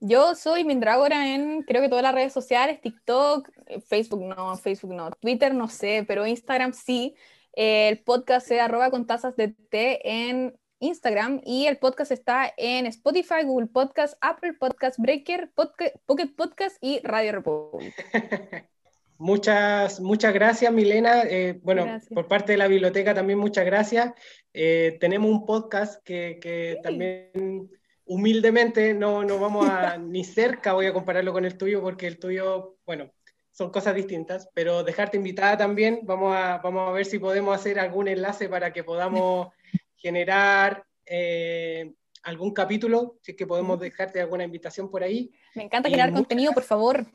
[0.04, 4.96] Yo soy Mindragora en creo que todas las redes sociales, TikTok, eh, Facebook no, Facebook
[4.96, 7.14] no, Twitter no sé, pero Instagram sí.
[7.54, 12.88] el podcast es arroba con tazas de té en Instagram y el podcast está en
[12.88, 17.94] Spotify, Google Podcast, Apple Podcast, Breaker, Pocket Podcast y Radio Republic.
[19.20, 21.22] Muchas, muchas gracias, Milena.
[21.30, 24.14] Eh, bueno, por parte de la biblioteca también muchas gracias.
[24.52, 27.70] Eh, tenemos un podcast que, que también
[28.06, 32.20] humildemente no, no vamos a ni cerca, voy a compararlo con el tuyo, porque el
[32.20, 33.12] tuyo, bueno,
[33.52, 37.80] son cosas distintas, pero dejarte invitada también, vamos a, vamos a ver si podemos hacer
[37.80, 39.50] algún enlace para que podamos
[39.96, 45.32] generar eh, algún capítulo, si es que podemos dejarte alguna invitación por ahí.
[45.56, 47.06] Me encanta generar contenido, por favor.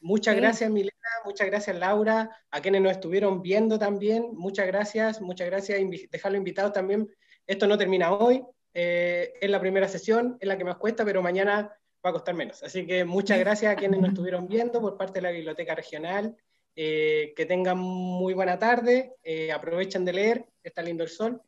[0.00, 0.92] muchas gracias, Milena,
[1.24, 5.80] muchas gracias, Laura, a quienes nos estuvieron viendo también, muchas gracias, muchas gracias,
[6.10, 7.08] dejarlo invitado también.
[7.46, 8.44] Esto no termina hoy,
[8.80, 12.36] eh, es la primera sesión, es la que más cuesta, pero mañana va a costar
[12.36, 12.62] menos.
[12.62, 16.36] Así que muchas gracias a quienes nos estuvieron viendo por parte de la Biblioteca Regional.
[16.76, 21.42] Eh, que tengan muy buena tarde, eh, aprovechen de leer, está lindo el sol.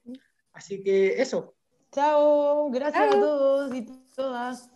[0.50, 1.54] Así que eso.
[1.92, 3.86] Chao, gracias a todos y
[4.16, 4.68] todas.